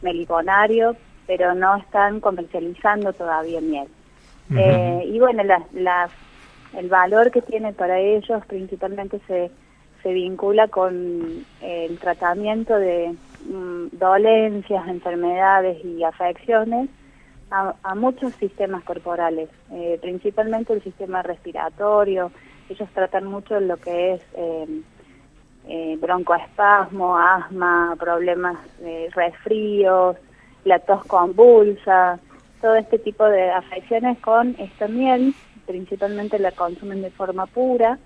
[0.02, 0.96] meliponario,
[1.28, 3.88] pero no están comercializando todavía miel.
[4.56, 6.10] Eh, y bueno, la,
[6.78, 9.50] el valor que tiene para ellos principalmente se,
[10.02, 13.16] se vincula con el tratamiento de
[13.48, 16.90] mm, dolencias, enfermedades y afecciones
[17.84, 22.32] a, muchos sistemas corporales, eh, principalmente el sistema respiratorio.
[22.70, 24.82] Ellos tratan mucho lo que es eh,
[25.68, 30.18] eh, broncoespasmo, asma, problemas de resfríos,
[30.66, 32.20] la tos convulsa,
[32.62, 35.34] todo este tipo de afecciones con esta miel,
[35.66, 38.00] principalmente la consumen de forma pura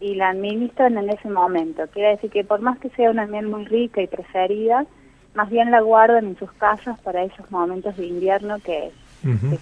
[0.00, 1.82] y la administran en ese momento.
[1.92, 4.86] Quiere decir que por más que sea una miel muy rica y preferida,
[5.34, 8.92] más bien la guardan en sus casas para esos momentos de invierno que,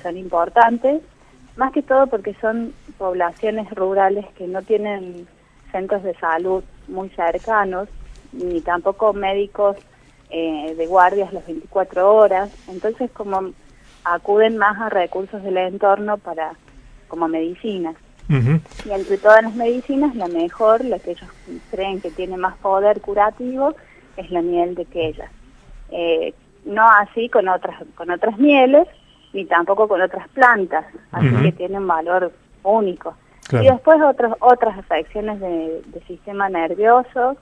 [0.02, 1.02] son importantes,
[1.56, 5.26] más que todo porque son poblaciones rurales que no tienen
[5.72, 7.88] centros de salud muy cercanos,
[8.32, 9.76] ni tampoco médicos
[10.30, 13.50] eh, de guardias las 24 horas, entonces como
[14.04, 16.52] acuden más a recursos del entorno para
[17.08, 17.96] como medicinas.
[18.28, 21.30] Y entre todas las medicinas, la mejor, la que ellos
[21.70, 23.76] creen que tiene más poder curativo,
[24.16, 25.30] es la miel de quella.
[25.90, 28.88] Eh, no así con otras con otras mieles
[29.32, 33.14] ni tampoco con otras plantas, así que tiene un valor único.
[33.52, 37.36] Y después otros, otras afecciones de, sistema nervioso,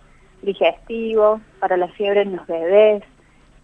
[0.45, 3.03] digestivo, para la fiebre en los bebés,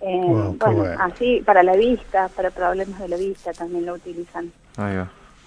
[0.01, 0.57] eh, bueno,
[0.99, 4.51] así para la vista, para problemas de la vista también lo utilizan.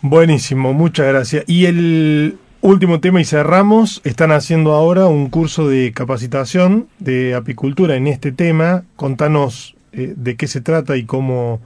[0.01, 1.43] Buenísimo, muchas gracias.
[1.47, 7.95] Y el último tema y cerramos, están haciendo ahora un curso de capacitación de apicultura
[7.95, 8.83] en este tema.
[8.95, 11.59] Contanos eh, de qué se trata y cómo,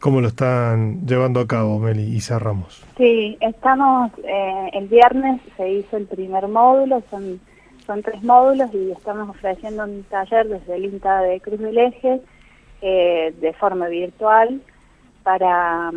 [0.00, 2.84] cómo lo están llevando a cabo, Meli, y cerramos.
[2.96, 7.40] Sí, estamos, eh, el viernes se hizo el primer módulo, son,
[7.88, 12.20] son tres módulos y estamos ofreciendo un taller desde el INTA de Cruz del Eje
[12.82, 14.60] eh, de forma virtual
[15.22, 15.90] para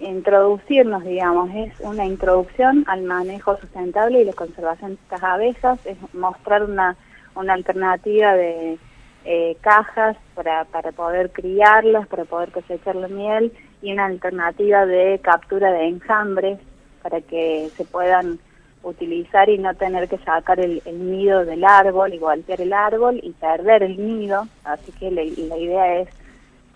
[0.00, 5.96] introducirnos, digamos, es una introducción al manejo sustentable y la conservación de estas abejas, es
[6.12, 6.96] mostrar una,
[7.36, 8.76] una alternativa de
[9.24, 15.20] eh, cajas para, para poder criarlas, para poder cosechar la miel y una alternativa de
[15.22, 16.58] captura de enjambres
[17.00, 18.40] para que se puedan
[18.88, 23.32] utilizar y no tener que sacar el, nido del árbol y golpear el árbol y
[23.32, 24.46] perder el nido.
[24.64, 26.08] Así que la idea es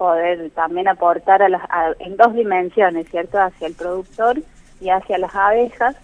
[0.00, 1.62] poder también aportar a las,
[1.98, 3.38] en dos dimensiones, ¿cierto?
[3.38, 4.40] Hacia el productor
[4.80, 5.94] y hacia las abejas.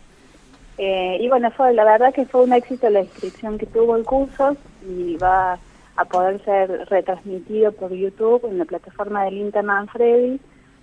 [0.76, 4.04] Eh, y bueno, fue la verdad que fue un éxito la inscripción que tuvo el
[4.04, 4.54] curso
[4.86, 5.58] y va
[5.96, 10.38] a poder ser retransmitido por YouTube en la plataforma del INTA Manfredi,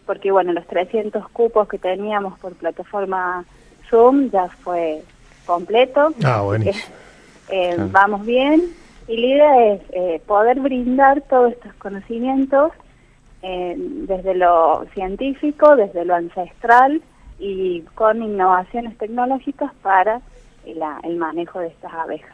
[0.07, 3.45] porque bueno, los 300 cupos que teníamos por plataforma
[3.91, 5.03] Zoom ya fue
[5.45, 6.13] completo.
[6.23, 6.71] Ah, bueno.
[7.49, 8.63] Eh, vamos bien
[9.07, 12.71] y la idea es eh, poder brindar todos estos conocimientos
[13.41, 17.01] desde lo científico, desde lo ancestral
[17.39, 20.21] y con innovaciones tecnológicas para
[20.65, 22.31] el manejo de estas abejas.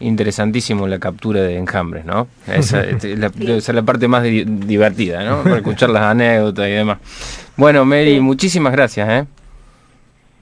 [0.00, 2.26] Interesantísimo la captura de enjambres, ¿no?
[2.48, 5.42] Esa, es la, parte más divertida, ¿no?
[5.44, 6.98] Para escuchar las anécdotas y demás.
[7.56, 9.26] Bueno, Mary, muchísimas gracias, ¿eh?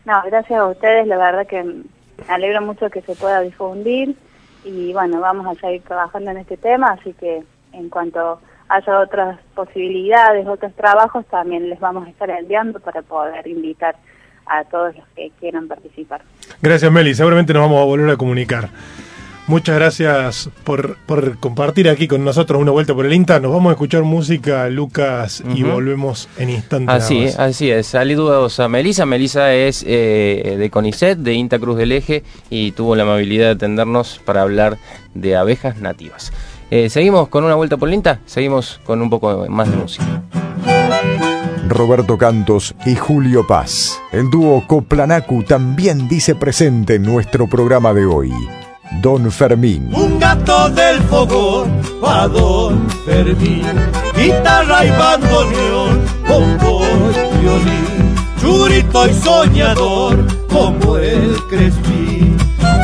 [0.05, 1.85] No, gracias a ustedes, la verdad que me
[2.29, 4.17] alegro mucho que se pueda difundir
[4.65, 7.43] y bueno, vamos a seguir trabajando en este tema, así que
[7.73, 13.47] en cuanto haya otras posibilidades, otros trabajos, también les vamos a estar enviando para poder
[13.47, 13.97] invitar
[14.47, 16.23] a todos los que quieran participar.
[16.61, 17.15] Gracias, Meli.
[17.15, 18.69] Seguramente nos vamos a volver a comunicar.
[19.49, 23.41] Muchas gracias por, por, compartir aquí con nosotros una vuelta por el INTA.
[23.41, 26.95] Nos vamos a escuchar música, Lucas, y volvemos en instantes.
[26.95, 27.89] Así, así es.
[27.89, 29.05] Saludos a Melisa.
[29.05, 33.53] Melisa es eh, de CONICET, de INTA Cruz del Eje, y tuvo la amabilidad de
[33.53, 34.79] atendernos para hablar
[35.15, 36.33] de abejas nativas.
[36.71, 40.23] Eh, seguimos con una vuelta por el INTA, seguimos con un poco más de música.
[41.69, 43.99] Roberto Cantos y Julio Paz.
[44.13, 48.31] El dúo Coplanacu también dice presente en nuestro programa de hoy.
[49.01, 49.91] Don Fermín.
[49.93, 53.65] Un gato del fogón a Don Fermín.
[54.17, 58.15] Guitarra y bandoneón, bombo y violín.
[58.41, 60.19] Churito y soñador
[60.49, 62.37] como el Crespín.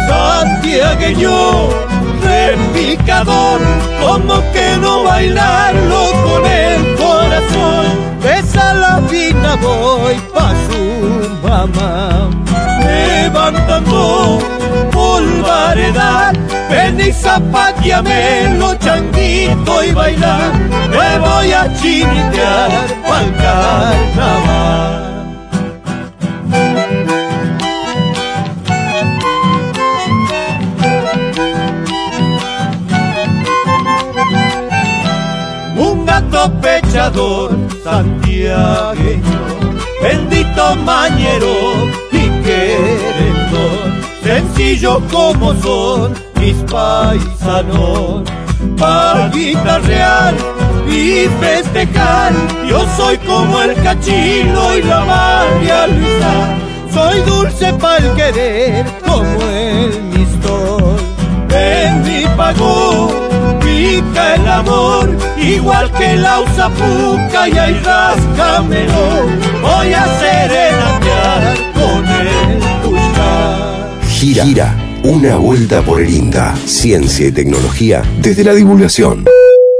[0.09, 1.69] Santiagueño,
[2.23, 3.61] repicador,
[4.01, 7.87] como que no bailarlo con el corazón.
[8.23, 12.31] Besa la vida voy pa' su mamá.
[12.85, 14.39] Levantando
[15.19, 16.33] polvaredad,
[16.71, 18.57] ven y zapateame
[19.85, 20.53] y bailar.
[20.91, 22.71] Me voy a chinitear
[23.07, 25.05] pa'l carnaval.
[35.77, 37.51] Un gato pechador
[37.85, 39.41] santiagueño,
[40.03, 42.08] bendito mañero
[44.59, 48.25] sencillo como son mis paisanos,
[48.77, 50.35] para guitarrear
[50.89, 52.33] y festejar,
[52.69, 56.57] yo soy como el cachino y la María Luisa,
[56.93, 60.97] soy dulce para el querer como el mistol,
[61.51, 63.11] en mi pago
[63.61, 69.23] pica el amor, igual que la usapuca y ahí rascamelo,
[69.63, 71.68] voy a serenatear con el buscar.
[74.19, 79.25] Gira, Gira, una vuelta por el INTA, ciencia y tecnología desde la divulgación.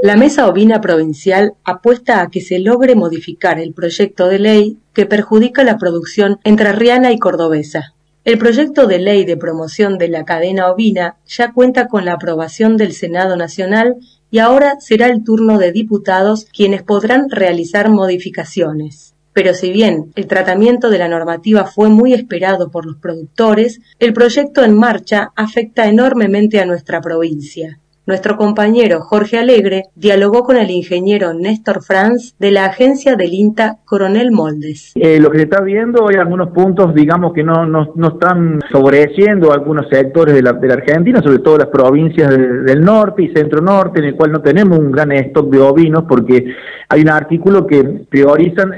[0.01, 5.07] La Mesa Ovina Provincial apuesta a que se logre modificar el proyecto de ley que
[5.07, 7.95] perjudica la producción entrerriana y cordobesa.
[8.23, 12.77] El proyecto de ley de promoción de la cadena ovina ya cuenta con la aprobación
[12.77, 13.97] del Senado Nacional
[14.31, 19.17] y ahora será el turno de diputados quienes podrán realizar modificaciones.
[19.39, 24.13] Pero si bien el tratamiento de la normativa fue muy esperado por los productores, el
[24.13, 27.79] proyecto en marcha afecta enormemente a nuestra provincia.
[28.05, 33.77] Nuestro compañero Jorge Alegre dialogó con el ingeniero Néstor Franz de la agencia del INTA
[33.85, 34.93] Coronel Moldes.
[34.97, 39.53] Eh, lo que se está viendo hay algunos puntos, digamos, que no, no, están favoreciendo
[39.53, 43.61] algunos sectores de la, de la Argentina, sobre todo las provincias del norte y centro
[43.61, 46.47] norte, en el cual no tenemos un gran stock de ovinos, porque
[46.89, 48.73] hay un artículo que priorizan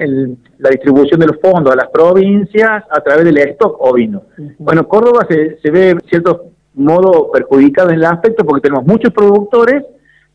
[0.61, 4.23] la distribución de los fondos a las provincias a través del stock ovino.
[4.59, 6.43] Bueno, Córdoba se, se ve ciertos
[6.75, 9.85] modo perjudicado en el aspecto porque tenemos muchos productores,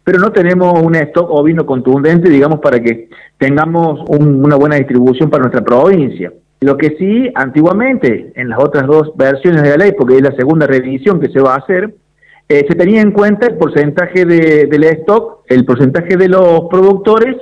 [0.03, 5.43] pero no tenemos un stock ovino contundente, digamos, para que tengamos una buena distribución para
[5.43, 6.31] nuestra provincia.
[6.61, 10.35] Lo que sí, antiguamente, en las otras dos versiones de la ley, porque es la
[10.35, 11.93] segunda revisión que se va a hacer,
[12.47, 17.35] eh, se tenía en cuenta el porcentaje de, del stock, el porcentaje de los productores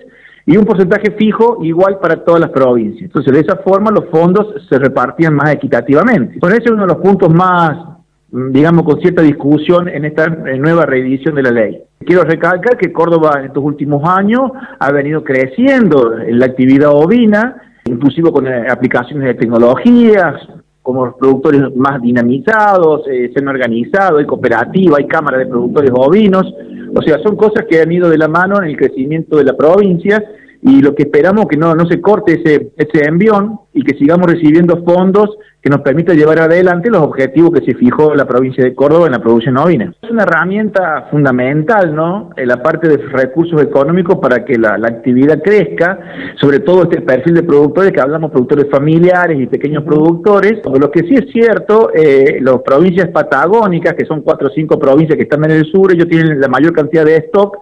[0.45, 3.03] y un porcentaje fijo igual para todas las provincias.
[3.03, 6.39] Entonces, de esa forma los fondos se repartían más equitativamente.
[6.39, 7.93] Por eso es uno de los puntos más
[8.33, 11.83] digamos, con cierta discusión en esta nueva reedición de la ley.
[11.99, 17.61] Quiero recalcar que Córdoba en estos últimos años ha venido creciendo en la actividad ovina,
[17.85, 20.35] inclusive con eh, aplicaciones de tecnologías,
[20.83, 25.91] como los productores más dinamizados, eh, se han organizado, hay cooperativa, hay cámara de productores
[25.93, 26.45] ovinos,
[26.93, 29.55] o sea, son cosas que han ido de la mano en el crecimiento de la
[29.55, 30.21] provincia
[30.63, 34.31] y lo que esperamos que no, no se corte ese, ese envión y que sigamos
[34.31, 35.29] recibiendo fondos
[35.63, 39.13] que nos permita llevar adelante los objetivos que se fijó la provincia de Córdoba en
[39.13, 39.93] la producción ovina.
[40.01, 42.31] Es una herramienta fundamental, ¿no?
[42.35, 45.97] En la parte de recursos económicos para que la, actividad crezca,
[46.39, 50.59] sobre todo este perfil de productores que hablamos, productores familiares y pequeños productores.
[50.65, 55.15] Lo que sí es cierto, eh, las provincias patagónicas, que son cuatro o cinco provincias
[55.15, 57.57] que están en el sur, ellos tienen la mayor cantidad de stock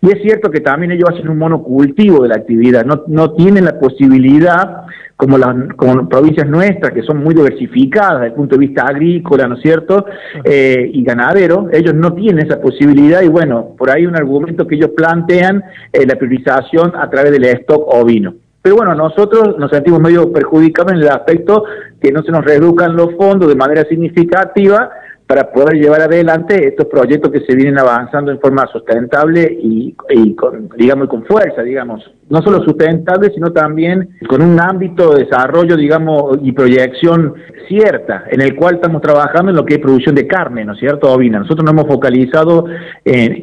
[0.00, 3.64] y es cierto que también ellos hacen un monocultivo de la actividad, no, no tienen
[3.64, 4.82] la posibilidad,
[5.16, 9.48] como las como provincias nuestras, que son muy diversificadas desde el punto de vista agrícola,
[9.48, 10.04] ¿no es cierto?
[10.44, 14.74] Eh, y ganadero, ellos no tienen esa posibilidad y bueno, por ahí un argumento que
[14.74, 18.34] ellos plantean, eh, la priorización a través del stock ovino.
[18.60, 21.64] Pero bueno, nosotros nos sentimos medio perjudicados en el aspecto
[22.00, 24.90] que no se nos reduzcan los fondos de manera significativa
[25.26, 29.94] para poder llevar adelante estos proyectos que se vienen avanzando en forma sustentable y,
[30.36, 35.76] con, digamos, con fuerza, digamos no solo sustentable, sino también con un ámbito de desarrollo,
[35.76, 37.34] digamos, y proyección
[37.68, 40.78] cierta, en el cual estamos trabajando en lo que es producción de carne, ¿no es
[40.78, 41.38] cierto, ovina?
[41.40, 42.64] Nosotros nos hemos focalizado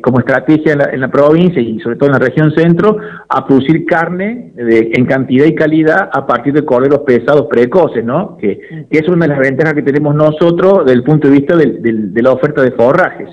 [0.02, 2.98] como estrategia en la, provincia y sobre todo en la región centro
[3.30, 8.38] a producir carne de, en cantidad y calidad a partir de corderos pesados precoces, ¿no?
[8.38, 12.22] Que, es una de las ventajas que tenemos nosotros desde el punto de vista de
[12.22, 13.30] la oferta de forrajes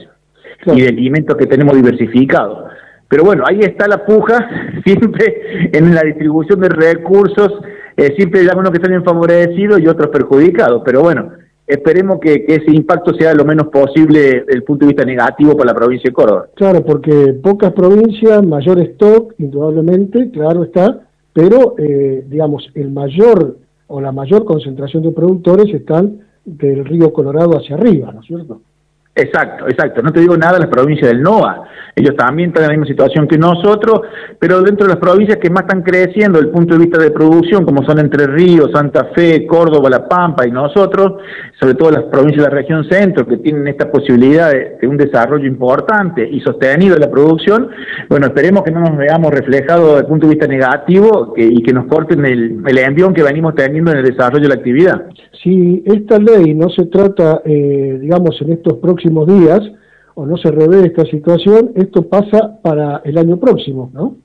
[0.66, 2.70] y de alimentos que tenemos diversificados.
[3.10, 4.48] Pero bueno, ahí está la puja,
[4.84, 7.60] siempre en la distribución de recursos,
[7.96, 10.82] eh, siempre hay algunos que están favorecidos y otros perjudicados.
[10.84, 11.32] Pero bueno,
[11.66, 15.72] esperemos que, ese impacto sea lo menos posible desde el punto de vista negativo para
[15.72, 16.46] la provincia de Córdoba.
[16.54, 21.00] Claro, porque pocas provincias, mayor stock, indudablemente, claro está,
[21.32, 23.56] pero eh, digamos, el mayor
[23.88, 28.62] o la mayor concentración de productores están del río Colorado hacia arriba, ¿no es cierto?
[29.14, 30.02] Exacto, exacto.
[30.02, 31.64] No te digo nada de las provincias del NOA.
[31.96, 34.02] Ellos también están en la misma situación que nosotros,
[34.38, 37.10] pero dentro de las provincias que más están creciendo desde el punto de vista de
[37.10, 41.14] producción, como son Entre Ríos, Santa Fe, Córdoba, La Pampa y nosotros,
[41.58, 45.46] sobre todo las provincias de la región centro, que tienen esta posibilidad de, un desarrollo
[45.46, 47.68] importante y sostenido de la producción,
[48.08, 51.72] bueno, esperemos que no nos veamos reflejados desde el punto de vista negativo y que
[51.72, 55.02] nos corten el, el envión que venimos teniendo en el desarrollo de la actividad.
[55.42, 59.60] Si esta ley no se trata, eh, digamos, en estos próximos días,
[60.14, 64.16] o no se revé esta situación, esto pasa para el año próximo, ¿no?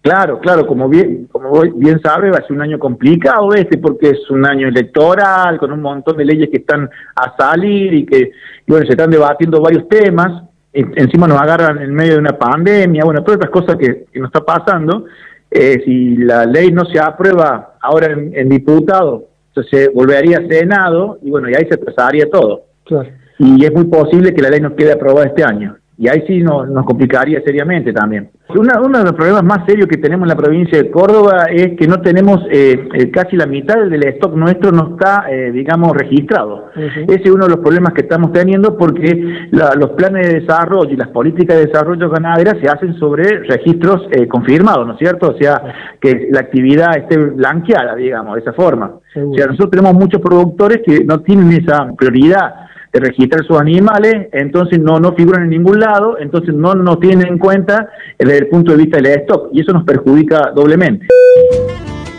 [0.00, 4.10] Claro, claro, como bien, como bien sabe, va a ser un año complicado este porque
[4.10, 8.30] es un año electoral, con un montón de leyes que están a salir y que,
[8.68, 13.24] bueno, se están debatiendo varios temas, encima nos agarran en medio de una pandemia, bueno,
[13.24, 15.06] todas estas cosas que, nos está pasando,
[15.50, 21.18] eh, si la ley no se aprueba ahora en, en diputado, entonces volvería a Senado
[21.20, 22.62] y bueno, y ahí se pasaría todo.
[22.84, 23.08] Claro
[23.38, 25.76] y es muy posible que la ley nos quede aprobada este año.
[25.98, 28.28] Y ahí sí nos, nos complicaría seriamente también.
[28.50, 31.88] uno de los problemas más serios que tenemos en la provincia de Córdoba es que
[31.88, 36.66] no tenemos, eh, eh, casi la mitad del stock nuestro no está, eh, digamos, registrado.
[36.76, 40.96] Ese es uno de los problemas que estamos teniendo porque los planes de desarrollo y
[40.96, 45.30] las políticas de desarrollo ganadera se hacen sobre registros confirmados, ¿no es cierto?
[45.30, 45.62] O sea,
[45.98, 48.96] que la actividad esté blanqueada, digamos, de esa forma.
[49.14, 52.65] O sea, nosotros tenemos muchos productores que no tienen esa prioridad
[53.00, 57.38] registrar sus animales, entonces no, no figuran en ningún lado, entonces no nos tienen en
[57.38, 57.88] cuenta
[58.18, 61.06] desde el punto de vista del stock y eso nos perjudica doblemente.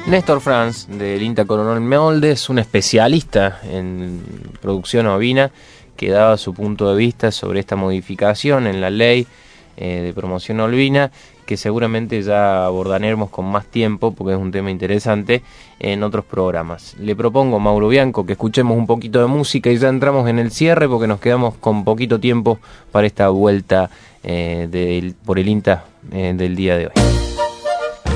[0.08, 4.22] Néstor Franz, del INTA Coronel Molde, es un especialista en
[4.62, 5.52] producción ovina
[5.98, 9.28] que daba su punto de vista sobre esta modificación en la ley
[9.76, 11.12] eh, de promoción ovina
[11.48, 15.42] que seguramente ya abordaremos con más tiempo, porque es un tema interesante,
[15.80, 16.96] en otros programas.
[17.00, 20.52] Le propongo, Mauro Bianco, que escuchemos un poquito de música y ya entramos en el
[20.52, 22.60] cierre, porque nos quedamos con poquito tiempo
[22.92, 23.90] para esta vuelta
[24.24, 26.94] eh, por el INTA eh, del día de hoy.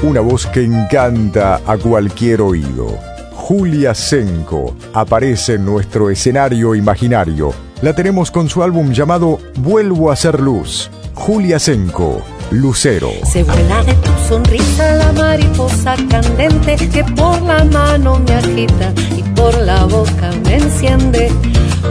[0.03, 2.97] Una voz que encanta a cualquier oído.
[3.31, 7.53] Julia Senko aparece en nuestro escenario imaginario.
[7.81, 10.89] La tenemos con su álbum llamado Vuelvo a ser luz.
[11.13, 12.21] Julia Senko,
[12.51, 13.11] Lucero.
[13.31, 18.93] Se vuela de tu sonrisa la mariposa candente que por la mano me agita
[19.41, 21.31] por la boca me enciende.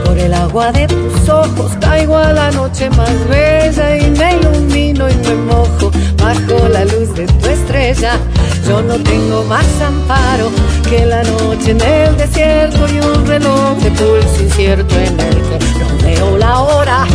[0.05, 5.09] Por el agua de tus ojos caigo a la noche más bella y me ilumino
[5.09, 5.91] y me mojo
[6.23, 8.13] bajo la luz de tu estrella.
[8.67, 10.47] Yo no tengo más amparo
[10.89, 15.57] que la noche en el desierto y un reloj de pulso incierto en el que
[15.79, 17.05] no veo la hora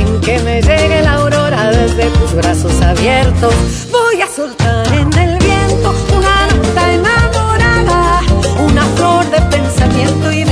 [0.00, 3.54] en que me llegue la aurora desde tus brazos abiertos.
[3.90, 6.25] Voy a soltar en el viento una
[9.76, 10.45] pensamiento y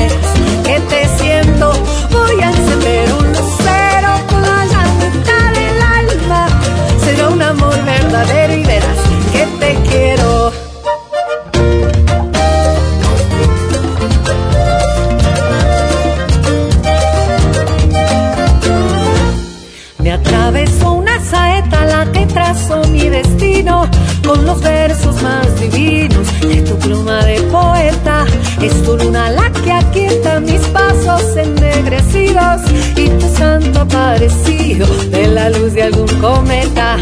[28.84, 32.60] tu luna la que aquieta mis pasos ennegrecidos
[32.96, 36.96] y tu santo parecido de la luz de algún cometa.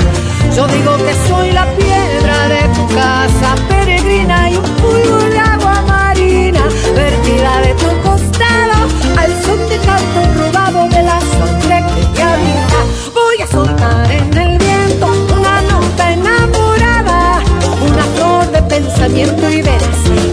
[0.56, 5.82] Yo digo que soy la piedra de tu casa peregrina y un puño de agua
[5.82, 6.62] marina
[6.94, 8.78] vertida de tu costado
[9.16, 12.78] al son de canto robado de la sangre que te habita.
[13.14, 15.06] Voy a soltar en el viento
[15.36, 17.40] una nota enamorada,
[17.88, 20.31] una flor de pensamiento y verás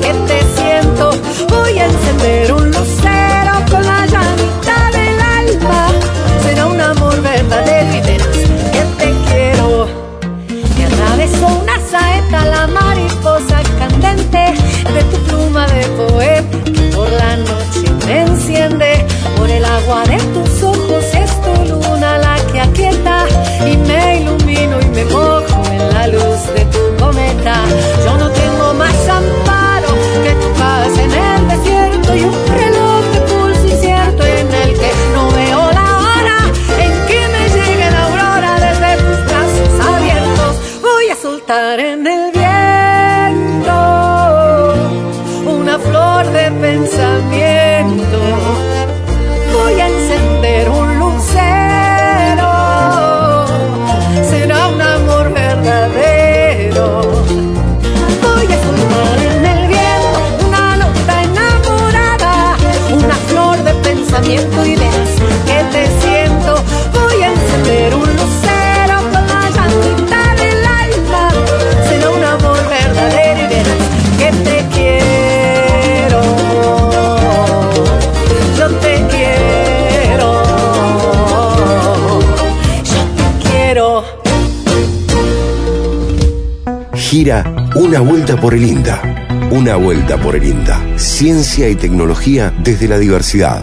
[87.75, 89.27] Una Vuelta por el INDA.
[89.51, 90.97] Una Vuelta por el INDA.
[90.97, 93.61] Ciencia y tecnología desde la diversidad.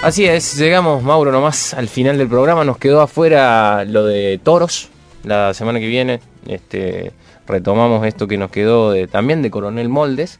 [0.00, 2.64] Así es, llegamos, Mauro, nomás al final del programa.
[2.64, 4.90] Nos quedó afuera lo de toros.
[5.24, 7.10] La semana que viene este,
[7.48, 10.38] retomamos esto que nos quedó también de Coronel Moldes.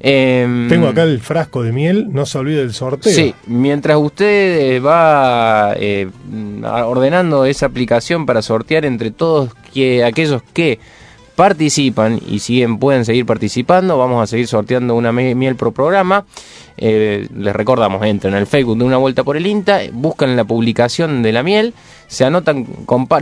[0.00, 3.12] Em, Tengo acá el frasco de miel, no se olvide del sorteo.
[3.12, 6.08] Sí, mientras usted eh, va eh,
[6.62, 10.78] ordenando esa aplicación para sortear entre todos que, aquellos que
[11.36, 16.24] participan y siguen, pueden seguir participando, vamos a seguir sorteando una miel por programa.
[16.78, 20.44] Eh, les recordamos, entren en el Facebook de Una Vuelta por el INTA, buscan la
[20.44, 21.74] publicación de la miel,
[22.06, 22.66] se anotan,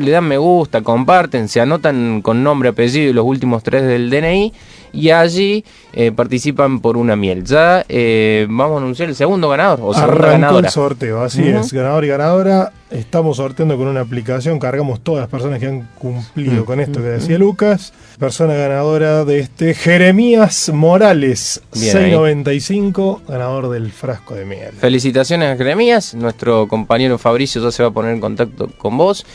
[0.00, 4.10] le dan me gusta, comparten, se anotan con nombre, apellido y los últimos tres del
[4.10, 4.52] DNI
[4.92, 7.44] y allí eh, participan por una miel.
[7.44, 10.66] Ya eh, vamos a anunciar el segundo ganador o segunda Arrancó ganadora.
[10.68, 12.72] el sorteo, así es, ganador y ganadora.
[12.90, 16.64] Estamos sorteando con una aplicación, cargamos todas las personas que han cumplido Mm.
[16.64, 17.92] con esto que decía Lucas.
[18.20, 22.02] Persona ganadora de este, Jeremías Morales, Bien ahí.
[22.12, 24.72] 695, ganador del frasco de miel.
[24.78, 29.26] Felicitaciones a Jeremías, nuestro compañero Fabricio ya se va a poner en contacto con vos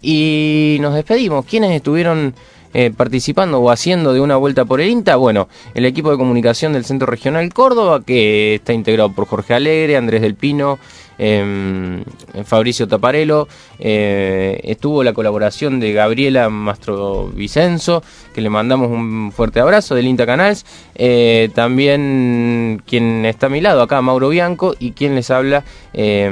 [0.00, 1.44] y nos despedimos.
[1.44, 2.34] ¿Quiénes estuvieron
[2.74, 5.16] eh, participando o haciendo de una vuelta por el INTA?
[5.16, 9.96] Bueno, el equipo de comunicación del Centro Regional Córdoba, que está integrado por Jorge Alegre,
[9.96, 10.78] Andrés del Pino,
[11.18, 12.02] eh,
[12.44, 19.60] Fabricio Taparelo, eh, estuvo la colaboración de Gabriela Mastro Vicenzo, que le mandamos un fuerte
[19.60, 24.92] abrazo del INTA Canals, eh, también quien está a mi lado acá, Mauro Bianco, y
[24.92, 26.30] quien les habla, eh,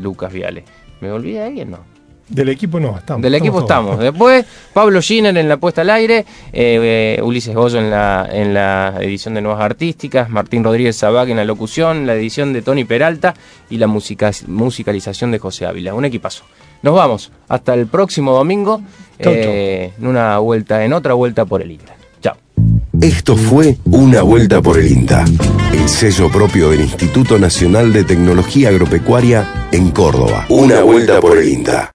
[0.00, 0.64] Lucas Viale.
[1.04, 1.70] ¿Me olvidé de alguien?
[1.70, 1.78] No.
[2.26, 3.20] Del equipo no, estamos.
[3.22, 3.98] Del equipo estamos.
[3.98, 6.20] Después, Pablo Giner en la puesta al aire,
[6.54, 11.28] eh, eh, Ulises Goyo en la, en la edición de Nuevas Artísticas, Martín Rodríguez Sabac
[11.28, 13.34] en la locución, la edición de Tony Peralta
[13.68, 15.92] y la musica- musicalización de José Ávila.
[15.92, 16.44] Un equipazo.
[16.80, 17.30] Nos vamos.
[17.48, 18.80] Hasta el próximo domingo
[19.22, 21.94] Chau, eh, en una vuelta, en otra vuelta por el Inter.
[23.00, 25.24] Esto fue Una Vuelta por el INTA,
[25.72, 30.46] el sello propio del Instituto Nacional de Tecnología Agropecuaria en Córdoba.
[30.48, 31.90] Una Vuelta por el INTA.